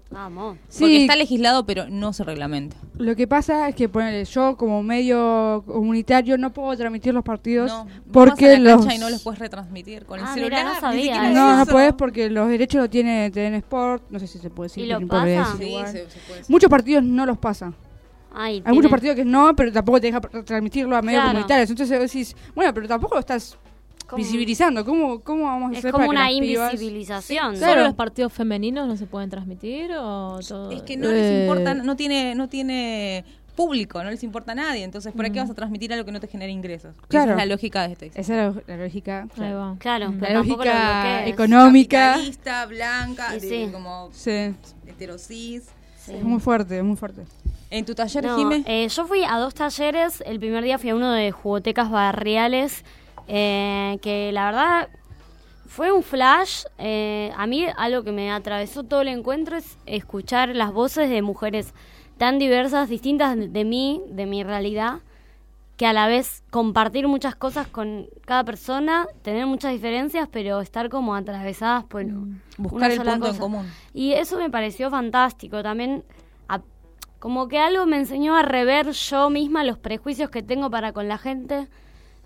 [0.09, 0.57] Vamos.
[0.59, 0.97] Porque Sí.
[1.03, 2.77] está legislado, pero no se reglamenta.
[2.97, 7.71] Lo que pasa es que ponele, yo como medio comunitario no puedo transmitir los partidos
[7.73, 8.95] No, porque vas a la los...
[8.95, 10.61] y no los puedes retransmitir con el Ah, celular.
[10.63, 14.39] mira, no sabía No, no porque los derechos lo tiene TN Sport, no sé si
[14.39, 14.85] se puede decir.
[15.59, 16.43] Sí, se- se puede.
[16.49, 17.73] Muchos partidos no los pasa.
[18.33, 21.33] Ay, Hay tiene- muchos partidos que no, pero tampoco te deja transmitirlo a medios Claro.
[21.35, 21.71] comunitarios.
[21.71, 23.59] Entonces decís, bueno, pero tampoco lo estás
[24.07, 24.85] Como- visibilizando.
[24.85, 27.57] ¿Cómo, ¿Cómo vamos a Es hacer como para que una pibas- invisibilización.
[27.57, 27.73] Claro.
[27.73, 30.71] ¿Solo los partidos femeninos no se pueden transmitir o todo?
[30.71, 31.41] Es que no les Eh.
[31.43, 33.25] importa, no tiene, no tiene
[33.57, 34.85] público, no les importa a nadie.
[34.85, 35.33] Entonces, ¿para Mm.
[35.33, 36.95] qué vas a transmitir algo que no te genera ingresos?
[37.09, 37.33] Claro.
[37.33, 38.07] Esa es la lógica de este.
[38.15, 39.27] Esa es la, la lógica.
[39.41, 39.77] Va.
[39.79, 41.33] Claro, La pero tampoco lo lógica bloquees.
[41.35, 41.99] económica.
[42.13, 43.69] Capitalista, blanca, de- sí.
[43.73, 44.55] como Sí,
[44.87, 45.65] heterosis.
[46.09, 47.23] es muy fuerte, es muy fuerte.
[47.71, 50.23] En tu taller, No, Jime, eh, yo fui a dos talleres.
[50.25, 52.85] El primer día fui a uno de jugotecas barriales,
[53.29, 54.89] eh, que la verdad
[55.67, 56.65] fue un flash.
[56.79, 61.23] Eh, a mí algo que me atravesó todo el encuentro es escuchar las voces de
[61.23, 61.75] mujeres
[62.19, 65.01] tan diversas, distintas de- mí, de mi realidad,
[65.77, 70.89] que a la vez compartir muchas cosas con cada persona, tener muchas diferencias, pero estar
[70.89, 73.67] como atravesadas por una buscar el sola punto en común.
[73.93, 75.63] Y eso me pareció fantástico.
[75.63, 76.03] También,
[76.49, 76.63] a-
[77.19, 81.09] como que algo me enseñó a rever yo misma los prejuicios que tengo para con
[81.09, 81.69] la gente.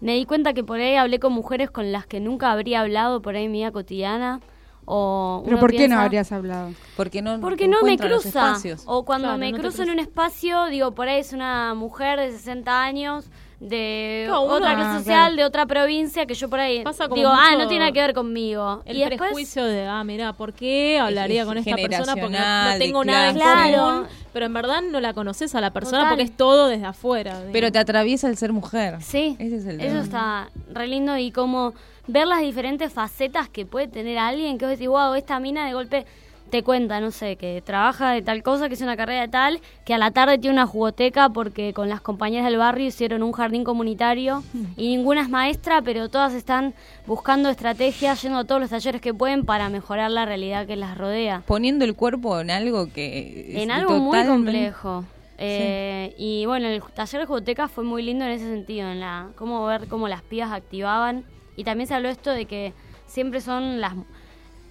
[0.00, 3.20] Me di cuenta que por ahí hablé con mujeres con las que nunca habría hablado
[3.20, 4.40] por ahí en mi vida cotidiana.
[4.86, 6.70] O Pero ¿por qué no habrías hablado?
[6.96, 8.56] porque no Porque no me cruza.
[8.86, 12.18] O cuando Claro, me no cruzo en un espacio, digo, por ahí es una mujer
[12.18, 13.30] de 60 años,
[13.60, 14.98] de Claro, uno- otra Ah, clase claro.
[15.04, 17.92] social, de otra provincia, que yo por ahí Pasa como digo, ah, no tiene nada
[17.92, 18.82] que ver conmigo.
[18.86, 22.14] El y después, prejuicio de, ah, mira, ¿por qué hablaría Es con esta persona?
[22.16, 23.76] Porque no, tengo nada en clase.
[23.76, 24.06] común.
[24.32, 26.08] Pero en verdad no la conoces a la persona Total.
[26.10, 27.42] porque es todo desde afuera.
[27.52, 28.96] Pero te atraviesa el ser mujer.
[29.02, 30.02] Sí, Ese es el eso tema.
[30.02, 31.74] está re lindo y como
[32.06, 35.74] ver las diferentes facetas que puede tener alguien, que vos decís, wow, esta mina de
[35.74, 36.06] golpe
[36.50, 39.60] te cuenta, no sé, que trabaja de tal cosa, que es una carrera de tal,
[39.84, 43.32] que a la tarde tiene una jugoteca porque con las compañeras del barrio hicieron un
[43.32, 44.42] jardín comunitario
[44.76, 46.74] y ninguna es maestra, pero todas están
[47.06, 50.98] buscando estrategias, yendo a todos los talleres que pueden para mejorar la realidad que las
[50.98, 51.42] rodea.
[51.46, 53.54] Poniendo el cuerpo en algo que...
[53.56, 55.04] es En algo muy complejo.
[55.42, 59.28] Eh, Y bueno, el taller de jugoteca fue muy lindo en ese sentido, en la
[59.36, 61.24] cómo ver cómo las pibas activaban.
[61.56, 62.74] Y también se habló esto de que
[63.06, 63.94] siempre son las,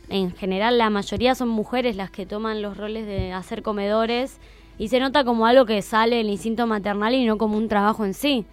[0.10, 4.38] en general la mayoría son mujeres las que toman los roles de hacer comedores
[4.78, 8.06] y se nota como algo que sale del instinto maternal y no como un trabajo
[8.06, 8.46] en sí.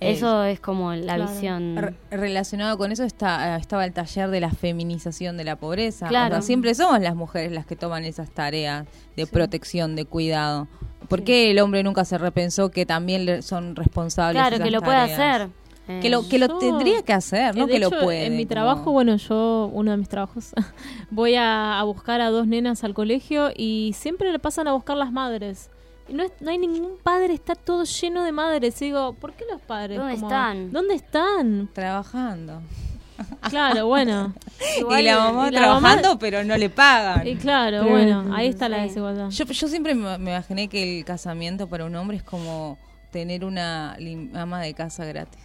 [0.00, 1.30] Eh, Eso es como la claro.
[1.30, 1.76] visión.
[1.76, 6.08] Re- relacionado con eso está, estaba el taller de la feminización de la pobreza.
[6.08, 6.34] Claro.
[6.34, 8.86] O sea, siempre somos las mujeres las que toman esas tareas
[9.16, 10.66] de protección, de cuidado.
[11.08, 14.40] ¿Por qué el hombre nunca se repensó que también le- son responsables?
[14.40, 15.48] Claro, esas que lo puede hacer.
[15.86, 18.26] Que lo, que lo tendría que hacer, no Eh, de que lo puede.
[18.26, 20.52] En mi como- trabajo, bueno, yo, uno de mis trabajos,
[21.10, 24.96] voy a, a buscar a dos nenas al colegio y siempre le pasan a buscar
[24.96, 25.70] las madres.
[26.08, 28.80] Y no, es- no hay ningún padre, está todo lleno de madres.
[28.80, 29.98] Y digo, ¿por qué los padres?
[29.98, 30.72] ¿Dónde como, están?
[30.72, 31.68] ¿Dónde están?
[31.72, 32.62] Trabajando.
[33.50, 34.32] Claro, bueno.
[34.98, 37.26] y la mamá y la trabajando, mamá- pero no le pagan.
[37.26, 39.28] Y claro, Pero- bueno, ahí está la desigualdad.
[39.30, 42.78] Yo, yo siempre me, me imaginé que el casamiento para un hombre es como
[43.10, 43.96] tener una
[44.34, 45.40] ama de casa gratis.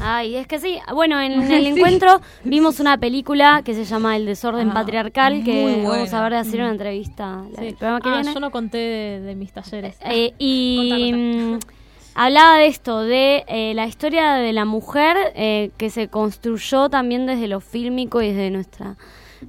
[0.00, 0.78] Ay, es que sí.
[0.92, 5.82] Bueno, en el encuentro vimos una película que se llama El desorden Ah, patriarcal, que
[5.86, 7.66] vamos a ver de hacer una entrevista la- Sí.
[7.68, 8.34] el programa que Ah, viene.
[8.34, 9.96] yo no conté de, de mis talleres.
[10.04, 11.58] Eh, y Contá, mm,
[12.14, 17.26] hablaba de esto, de eh, la historia de la mujer eh, que se construyó también
[17.26, 18.96] desde lo fílmico y desde nuestra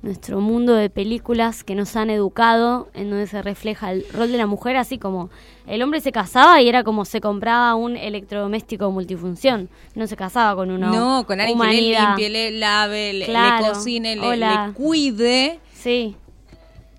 [0.01, 4.37] nuestro mundo de películas que nos han educado, en donde se refleja el rol de
[4.37, 5.29] la mujer, así como
[5.67, 10.55] el hombre se casaba y era como se compraba un electrodoméstico multifunción, no se casaba
[10.55, 13.27] con una No, con alguien que le limpie, le lave, le,
[13.67, 15.59] cocine, le, le cuide.
[15.73, 16.15] Sí.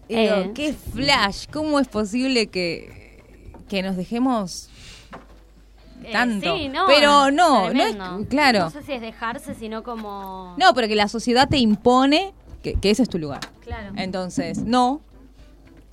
[0.08, 3.22] Y digo, Eh, qué flash, ¿cómo es posible que,
[3.68, 4.68] que nos dejemos
[6.02, 6.56] Eh, tanto?
[6.56, 8.60] sí, no, pero no, no es, claro.
[8.60, 10.54] No sé si es dejarse, sino como...
[10.58, 12.32] No, pero que la sociedad te impone
[12.62, 13.40] que, que ese es tu lugar.
[13.60, 13.92] Claro.
[13.96, 15.00] Entonces, no.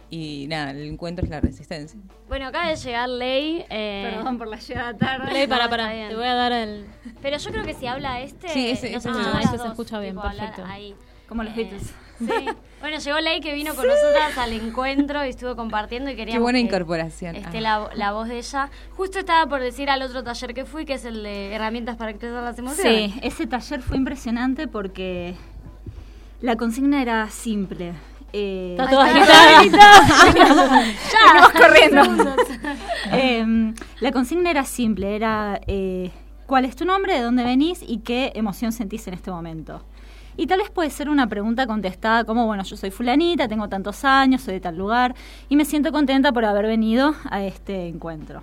[0.10, 2.00] Y nada, el encuentro es la resistencia.
[2.30, 3.66] Bueno, acaba de llegar Ley.
[3.70, 4.10] Eh...
[4.16, 5.34] Perdón por la llegada tarde.
[5.34, 6.86] Ley, para, para, te voy a dar el...
[7.22, 8.48] Pero yo creo que si habla este...
[8.50, 9.20] Sí, ese- ese se-
[9.56, 10.64] ese escucha bien, perfecto.
[10.66, 10.96] ahí.
[11.28, 11.94] Como los Eh, Beatles.
[12.20, 12.26] Sí.
[12.80, 16.40] Bueno, llegó Ley que vino con nosotras al encuentro y estuvo compartiendo y queríamos Qué
[16.44, 17.36] buena que incorporación.
[17.36, 17.62] esté Ah.
[17.62, 18.70] la, la voz de ella.
[18.96, 22.12] Justo estaba por decir al otro taller que fui, que es el de herramientas para
[22.12, 23.14] expresar las emociones.
[23.14, 25.34] Sí, ese taller fue impresionante porque
[26.42, 27.94] la consigna era simple.
[28.34, 29.08] Eh, Está toda.
[31.12, 32.04] Ya, corriendo.
[33.14, 36.12] Eh, la consigna era simple, era eh,
[36.46, 39.82] cuál es tu nombre, de dónde venís y qué emoción sentís en este momento.
[40.36, 44.04] Y tal vez puede ser una pregunta contestada como, bueno, yo soy fulanita, tengo tantos
[44.04, 45.16] años, soy de tal lugar
[45.48, 48.42] y me siento contenta por haber venido a este encuentro.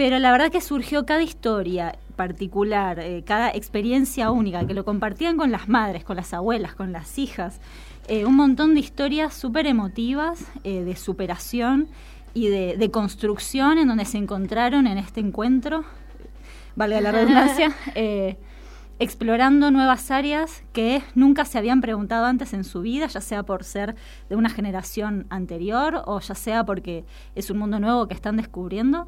[0.00, 5.36] Pero la verdad que surgió cada historia particular, eh, cada experiencia única, que lo compartían
[5.36, 7.60] con las madres, con las abuelas, con las hijas.
[8.08, 11.86] eh, un montón de historias súper emotivas, eh, de superación
[12.32, 15.84] y de, de construcción en donde se encontraron en este encuentro,
[16.76, 17.76] valga la redundancia,
[18.98, 23.64] explorando nuevas áreas que nunca se habían preguntado antes en su vida, ya sea por
[23.64, 23.96] ser
[24.30, 29.06] de una generación anterior o ya sea porque es un mundo nuevo que están descubriendo.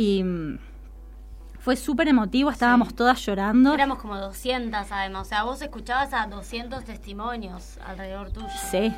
[0.00, 0.58] Y mm,
[1.58, 3.74] fue súper emotivo, estábamos todas llorando.
[3.74, 8.46] Éramos como 200 además, o sea, vos escuchabas a 200 testimonios alrededor tuyo.
[8.70, 8.92] Sí.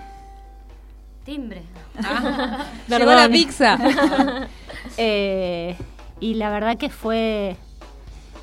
[1.24, 1.62] Timbre.
[2.88, 3.78] Llegó la pizza.
[4.96, 5.76] Eh,
[6.20, 7.56] y la verdad que fue,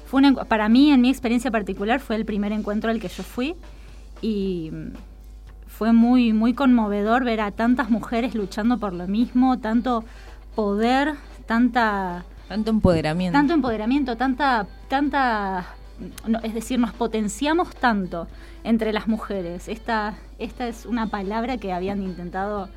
[0.08, 3.08] fue un encu- para mí, en mi experiencia particular, fue el primer encuentro al que
[3.08, 3.56] yo fui
[4.22, 4.94] y mm,
[5.68, 10.04] fue muy, muy conmovedor ver a tantas mujeres luchando por lo mismo, tanto
[10.56, 11.14] poder,
[11.48, 12.24] tanta...
[12.48, 13.38] Tanto empoderamiento.
[13.38, 15.66] Tanto empoderamiento, tanta, tanta,
[16.28, 18.28] no, es decir, nos potenciamos tanto
[18.64, 19.68] entre las mujeres.
[19.68, 22.70] Esta, esta es una palabra que habían intentado,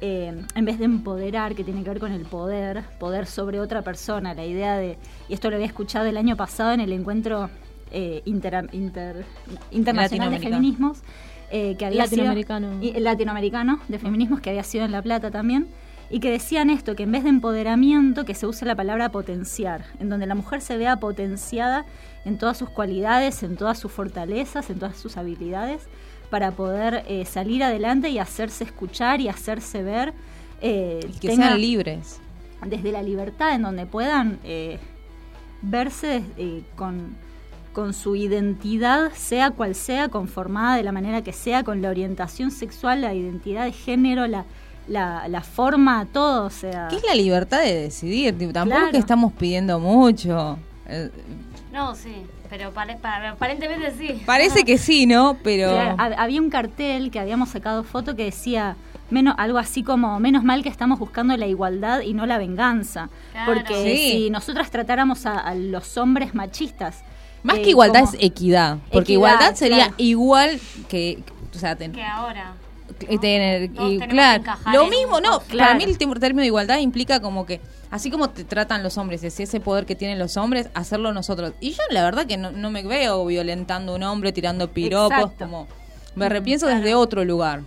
[0.00, 3.82] eh, en vez de empoderar, que tiene que ver con el poder, poder sobre otra
[3.82, 4.96] persona, la idea de,
[5.28, 7.50] y esto lo había escuchado el año pasado en el encuentro
[7.92, 9.24] eh, inter- inter-
[9.70, 11.02] internacional de feminismos,
[11.50, 12.22] eh, que había sido-
[12.80, 15.66] y- latinoamericano de feminismos que había sido en La Plata también
[16.10, 19.84] y que decían esto, que en vez de empoderamiento, que se use la palabra potenciar,
[20.00, 21.86] en donde la mujer se vea potenciada
[22.24, 25.82] en todas sus cualidades, en todas sus fortalezas, en todas sus habilidades,
[26.28, 30.12] para poder eh, salir adelante y hacerse escuchar y hacerse ver.
[30.62, 32.20] eh, que tenga- sean libres.
[32.66, 34.78] Desde la libertad, en donde puedan eh,
[35.62, 37.16] verse eh, con,
[37.72, 42.50] con su identidad, sea cual sea, conformada de la manera que sea, con la orientación
[42.50, 44.44] sexual, la identidad de género, la,
[44.90, 46.88] la, la forma, todo, o sea...
[46.88, 48.36] ¿Qué es la libertad de decidir?
[48.36, 50.58] Tipo, tampoco es que estamos pidiendo mucho.
[50.86, 51.10] Eh,
[51.72, 52.12] No, sí,
[52.50, 54.20] pero pare- para- aparentemente sí.
[54.26, 55.38] parece que sí, ¿no?
[55.44, 55.70] Pero...
[55.70, 58.76] Claro, había un cartel que habíamos sacado foto que decía
[59.10, 63.08] menos algo así como menos mal que estamos buscando la igualdad y no la venganza
[63.32, 63.52] Claro.
[63.54, 64.10] porque Sí.
[64.10, 67.02] si nosotras tratáramos a, a los hombres machistas
[67.44, 68.78] Más eh, que igualdad como- es equidad.
[68.92, 69.94] Porque Equidad, igualdad sería claro.
[69.98, 71.22] igual que...
[71.54, 72.54] O sea, ten- Que ahora.
[73.18, 74.42] Tener y claro
[74.72, 78.44] lo mismo no para mí el término de igualdad implica como que así como te
[78.44, 81.52] tratan los hombres así ese poder que tienen los hombres hacerlo nosotros.
[81.60, 85.12] Y yo la verdad que no, no me veo violentando a un hombre tirando piropos
[85.12, 85.44] Exacto.
[85.44, 85.66] como
[86.14, 87.62] me repienso desde otro lugar.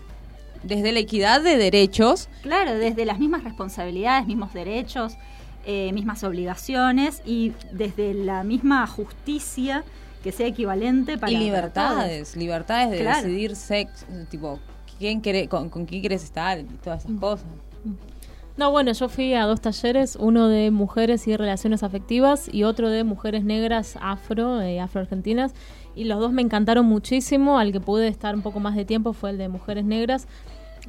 [0.63, 2.29] Desde la equidad de derechos.
[2.41, 5.17] Claro, desde las mismas responsabilidades, mismos derechos,
[5.65, 9.83] eh, mismas obligaciones y desde la misma justicia
[10.23, 13.23] que sea equivalente para y libertades libertades de Claro.
[13.23, 14.59] decidir sexo tipo
[15.03, 17.47] quién con, con quién quieres estar y todas esas cosas.
[18.55, 22.89] No, bueno, yo fui a dos talleres, uno de mujeres y relaciones afectivas y otro
[22.89, 25.53] de mujeres negras afro, eh, afroargentinas,
[25.95, 29.13] y los dos me encantaron muchísimo, al que pude estar un poco más de tiempo
[29.13, 30.27] fue el de mujeres negras,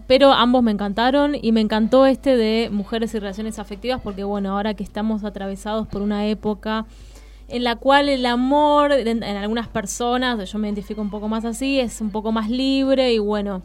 [0.06, 4.52] pero ambos me encantaron y me encantó este de mujeres y relaciones afectivas porque bueno,
[4.52, 6.84] ahora que estamos atravesados por una época
[7.48, 11.44] en la cual el amor en, en algunas personas, yo me identifico un poco más
[11.44, 13.62] así, es un poco más libre y bueno,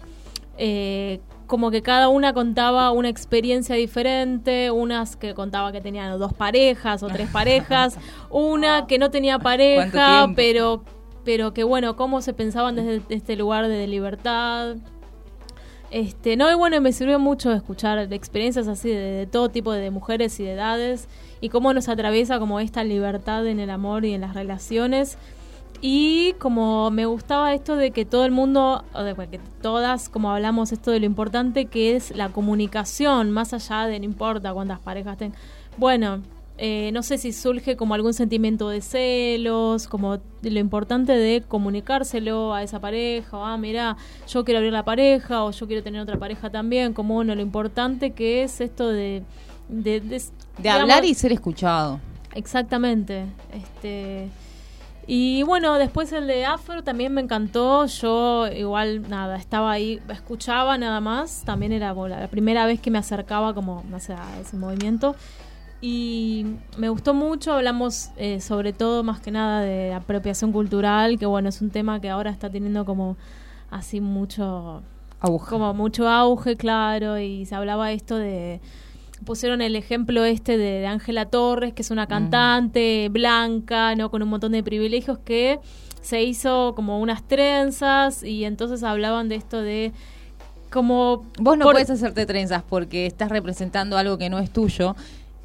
[0.61, 6.33] eh, como que cada una contaba una experiencia diferente, unas que contaba que tenían dos
[6.33, 7.97] parejas o tres parejas,
[8.29, 10.83] una que no tenía pareja, pero
[11.23, 14.75] pero que bueno, cómo se pensaban desde este lugar de libertad.
[15.91, 19.89] Este, no, y bueno, me sirvió mucho escuchar experiencias así de, de todo tipo de
[19.91, 21.07] mujeres y de edades
[21.41, 25.17] y cómo nos atraviesa como esta libertad en el amor y en las relaciones.
[25.81, 30.31] Y como me gustaba esto de que todo el mundo, o de que todas, como
[30.31, 34.79] hablamos esto de lo importante que es la comunicación, más allá de no importa cuántas
[34.79, 35.39] parejas tengan.
[35.77, 36.21] Bueno,
[36.57, 42.53] eh, no sé si surge como algún sentimiento de celos, como lo importante de comunicárselo
[42.53, 43.95] a esa pareja, o, ah, mira,
[44.27, 47.41] yo quiero abrir la pareja, o yo quiero tener otra pareja también, como uno, lo
[47.41, 49.23] importante que es esto de...
[49.69, 50.21] De, de,
[50.57, 52.01] De hablar y ser escuchado.
[52.35, 53.27] Exactamente.
[53.53, 54.27] Este...
[55.11, 57.87] Y bueno, después el de Afro también me encantó.
[57.87, 61.41] Yo igual, nada, estaba ahí, escuchaba nada más.
[61.45, 65.15] También era bueno, la primera vez que me acercaba como, no sé, a ese movimiento.
[65.81, 66.45] Y
[66.77, 71.49] me gustó mucho, hablamos eh, sobre todo más que nada de apropiación cultural, que bueno,
[71.49, 73.17] es un tema que ahora está teniendo como
[73.71, 74.83] así mucho...
[75.21, 75.49] Auge.
[75.49, 78.61] Como mucho auge, claro, y se hablaba esto de
[79.25, 84.09] pusieron el ejemplo este de Ángela Torres, que es una cantante blanca, ¿no?
[84.11, 85.59] Con un montón de privilegios que
[86.01, 89.91] se hizo como unas trenzas y entonces hablaban de esto de
[90.71, 91.25] como...
[91.39, 94.95] Vos no por- puedes hacerte trenzas porque estás representando algo que no es tuyo.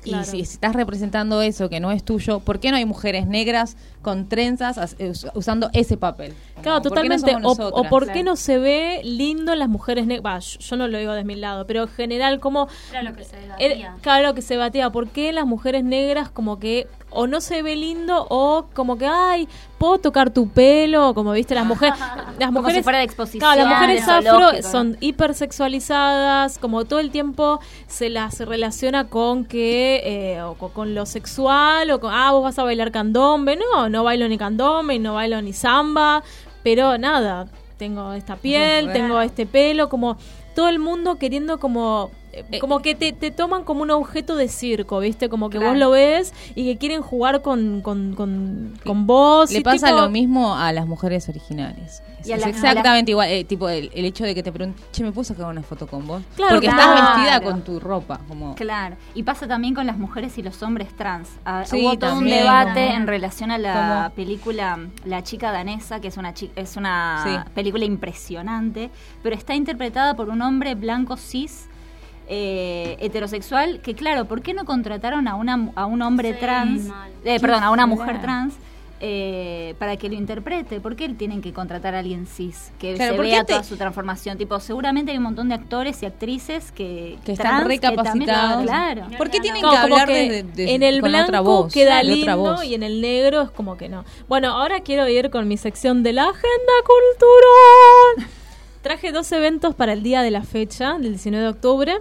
[0.05, 0.23] Claro.
[0.23, 3.77] Y si estás representando eso que no es tuyo, ¿por qué no hay mujeres negras
[4.03, 6.35] con trenzas as- us- usando ese papel?
[6.63, 7.37] Claro, ¿por qué no totalmente.
[7.47, 10.59] o, por qué no se ve lindo en las mujeres negras.
[10.59, 12.69] yo no lo digo de mi lado, pero en general, como.
[12.91, 13.97] Era lo que se Era- debatía.
[14.03, 14.91] claro que se batea.
[14.91, 19.07] ¿Por qué las mujeres negras, como que o no se ve lindo o como que,
[19.07, 19.49] ay,
[19.79, 21.15] puedo tocar tu pelo?
[21.15, 21.99] Como viste, las mujeres.
[22.39, 26.99] Las Como mujeres si fuera de exposición, Claro, las mujeres afro son hipersexualizadas, como todo
[26.99, 30.03] el tiempo se las relaciona con que,
[30.35, 33.57] eh, o co- con, lo sexual, o con, ah, vos vas a bailar candombe.
[33.57, 36.23] No, no bailo ni candombe, y no bailo ni samba,
[36.63, 37.47] pero nada,
[37.79, 40.17] tengo esta piel, tengo este pelo, como
[40.55, 42.11] todo el mundo queriendo como...
[42.51, 45.29] eh, Como que te, te toman como un objeto de circo, ¿viste?
[45.29, 49.51] Como que vos lo ves y que quieren jugar con, con, con, con vos.
[49.53, 52.03] Le y pasa tipo- lo mismo a las mujeres originales.
[52.27, 53.29] Y a es la- exactamente igual.
[53.31, 55.87] eh, tipo, el, el hecho de que te pregunten, che, ¿me puedo sacar una foto
[55.87, 56.23] con vos?
[56.37, 56.95] Claro, Porque claro.
[56.95, 58.19] estás vestida con tu ropa.
[58.27, 61.29] Como, Claro, y pasa también con las mujeres y los hombres trans.
[61.45, 66.09] Ah, Sí, hubo todo un debate en relación a la película La chica danesa, que
[66.09, 67.51] es una chi- es una Sí.
[67.55, 68.91] película impresionante,
[69.23, 71.69] pero está interpretada por un hombre blanco cis
[72.29, 76.89] eh, heterosexual, que claro, ¿por qué no contrataron a una a un hombre Sí, trans,
[77.25, 78.55] eh, perdón, a una mujer trans?
[79.07, 82.73] eh, para que lo interprete, ¿por qué tienen que contratar a alguien cis?
[82.79, 84.39] Que Claro, se ¿por qué vea te- toda su transformación.
[84.39, 88.63] Tipo, seguramente hay un montón de actores y actrices que, Que están que recapacitados.
[88.65, 89.07] claro.
[89.19, 91.73] ¿Por qué tienen que hablar que desde- desde- en el con blanco otra voz?
[91.75, 92.65] queda de lindo otra voz?
[92.65, 94.05] y en el negro es como que no.
[94.27, 98.31] Bueno, ahora quiero ir con mi sección de la agenda cultural.
[98.85, 101.95] Traje dos eventos para el día de la fecha, del 19 de octubre.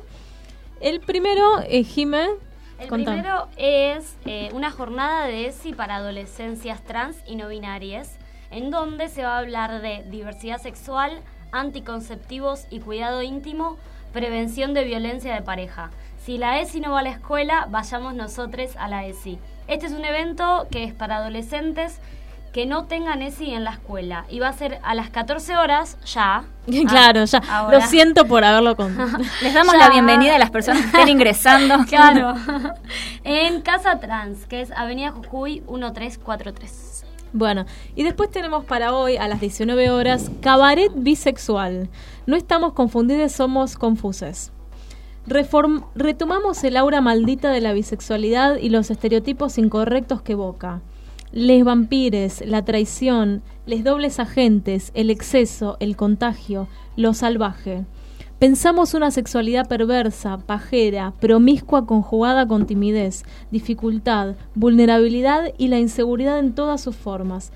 [0.82, 2.28] El primero, eh, Jime.
[2.78, 8.18] El primero es eh, una jornada de ESI para adolescencias trans y no binarias,
[8.52, 11.22] en donde se va a hablar de diversidad sexual,
[11.54, 13.78] anticonceptivos y cuidado íntimo,
[14.12, 15.90] prevención de violencia de pareja.
[16.26, 19.40] Si la ESI no va a la escuela, vayamos nosotros a la ESI.
[19.70, 22.02] Este es un evento que es para adolescentes
[22.54, 25.98] que no tengan ESI en la escuela y va a ser a las 14 horas
[26.06, 26.44] ya.
[26.88, 27.42] claro, ya.
[27.50, 27.80] Ah, ahora.
[27.80, 28.96] Lo siento por haberlo con.
[29.42, 29.80] Les damos Ya.
[29.80, 31.76] la bienvenida a las personas que estén ingresando.
[31.90, 32.36] Claro.
[33.24, 37.06] en Casa Trans, que es Avenida Jujuy 1343.
[37.34, 41.90] Bueno, y después tenemos para hoy a las 19 horas Cabaret Bisexual.
[42.28, 44.52] No estamos confundidos, somos confuses.
[45.28, 50.82] Reform- retomamos el aura maldita de la bisexualidad y los estereotipos incorrectos que evoca.
[51.36, 57.86] Les vampires, la traición, les dobles agentes, el exceso, el contagio, lo salvaje.
[58.38, 66.54] Pensamos una sexualidad perversa, pajera, promiscua conjugada con timidez, dificultad, vulnerabilidad y la inseguridad en
[66.54, 67.52] todas sus formas.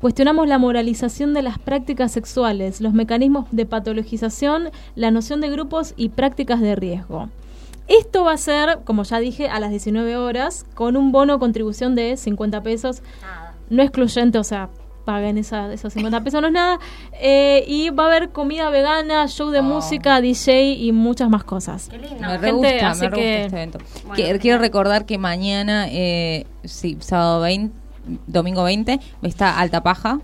[0.00, 5.92] Cuestionamos la moralización de las prácticas sexuales, los mecanismos de patologización, la noción de grupos
[5.98, 7.28] y prácticas de riesgo.
[7.88, 11.94] Esto va a ser, como ya dije, a las 19 horas, con un bono contribución
[11.94, 13.02] de 50 pesos.
[13.70, 14.68] No excluyente, o sea,
[15.04, 16.78] paguen esa, esos 50 pesos, no es nada.
[17.14, 21.88] Eh, y va a haber comida vegana, show de música, DJ y muchas más cosas.
[22.20, 23.78] Me re gusta, así me re gusta que- este evento.
[24.06, 27.74] Bueno, Que- quiero recordar que mañana, eh, sí, sábado 20,
[28.26, 30.20] domingo 20, está Alta Paja.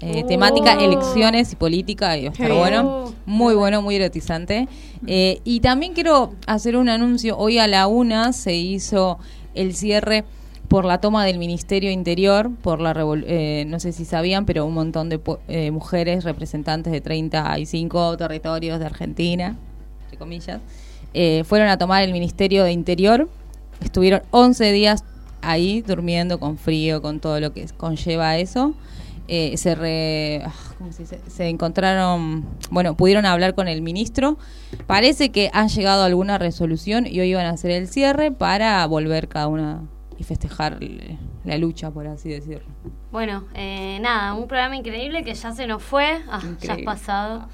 [0.00, 0.26] Eh, Oh.
[0.26, 3.12] Temática elecciones y política, y bueno.
[3.26, 4.68] Muy bueno, muy erotizante.
[5.06, 7.36] Eh, y también quiero hacer un anuncio.
[7.36, 9.18] Hoy a la una se hizo
[9.54, 10.24] el cierre
[10.68, 12.94] por la toma del Ministerio Interior, por la
[13.26, 18.78] eh, no sé si sabían, pero un montón de eh, mujeres representantes de 35 territorios
[18.78, 19.56] de Argentina,
[20.04, 20.60] entre comillas,
[21.14, 23.28] eh, fueron a tomar el Ministerio de Interior,
[23.80, 25.04] estuvieron 11 días
[25.40, 28.74] ahí durmiendo con frío, con todo lo que conlleva eso.
[29.28, 31.20] Eh, se, re- ah, ¿cómo se dice?
[31.26, 34.38] se encontraron, bueno, pudieron hablar con el ministro.
[34.86, 38.86] Parece que han llegado a alguna resolución y hoy iban a hacer el cierre para
[38.86, 39.82] volver cada una
[40.18, 40.78] y festejar
[41.44, 42.66] la lucha, por así decirlo.
[43.12, 47.48] Bueno, eh, nada, un programa increíble que ya se nos fue, ah, ya es pasado.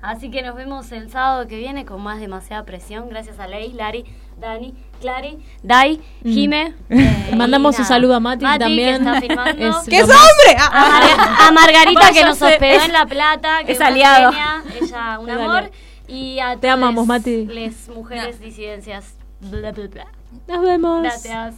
[0.00, 3.08] Así que nos vemos el sábado que viene con más demasiada presión.
[3.08, 4.04] Gracias a Leis, Lari,
[4.40, 6.32] Dani, Clary, Dai, Mm.
[6.32, 6.74] Jime.
[7.36, 9.02] Mandamos y un saludo a Mati, también.
[9.04, 9.66] Que está filmando.
[9.80, 10.56] Es ¡Que es lo más- hombre!
[10.60, 13.58] A, Mar- a Margarita que nos hospedó Es- en La Plata.
[13.64, 14.32] Que es aliado.
[14.32, 15.56] genia, ella un Es amor.
[15.56, 15.70] aliado.
[16.08, 17.46] Y a Te amamos, Mati.
[17.46, 19.14] las mujeres disidencias.
[19.40, 20.06] Bla, bla, bla.
[20.48, 21.02] Nos vemos.
[21.02, 21.54] Gracias.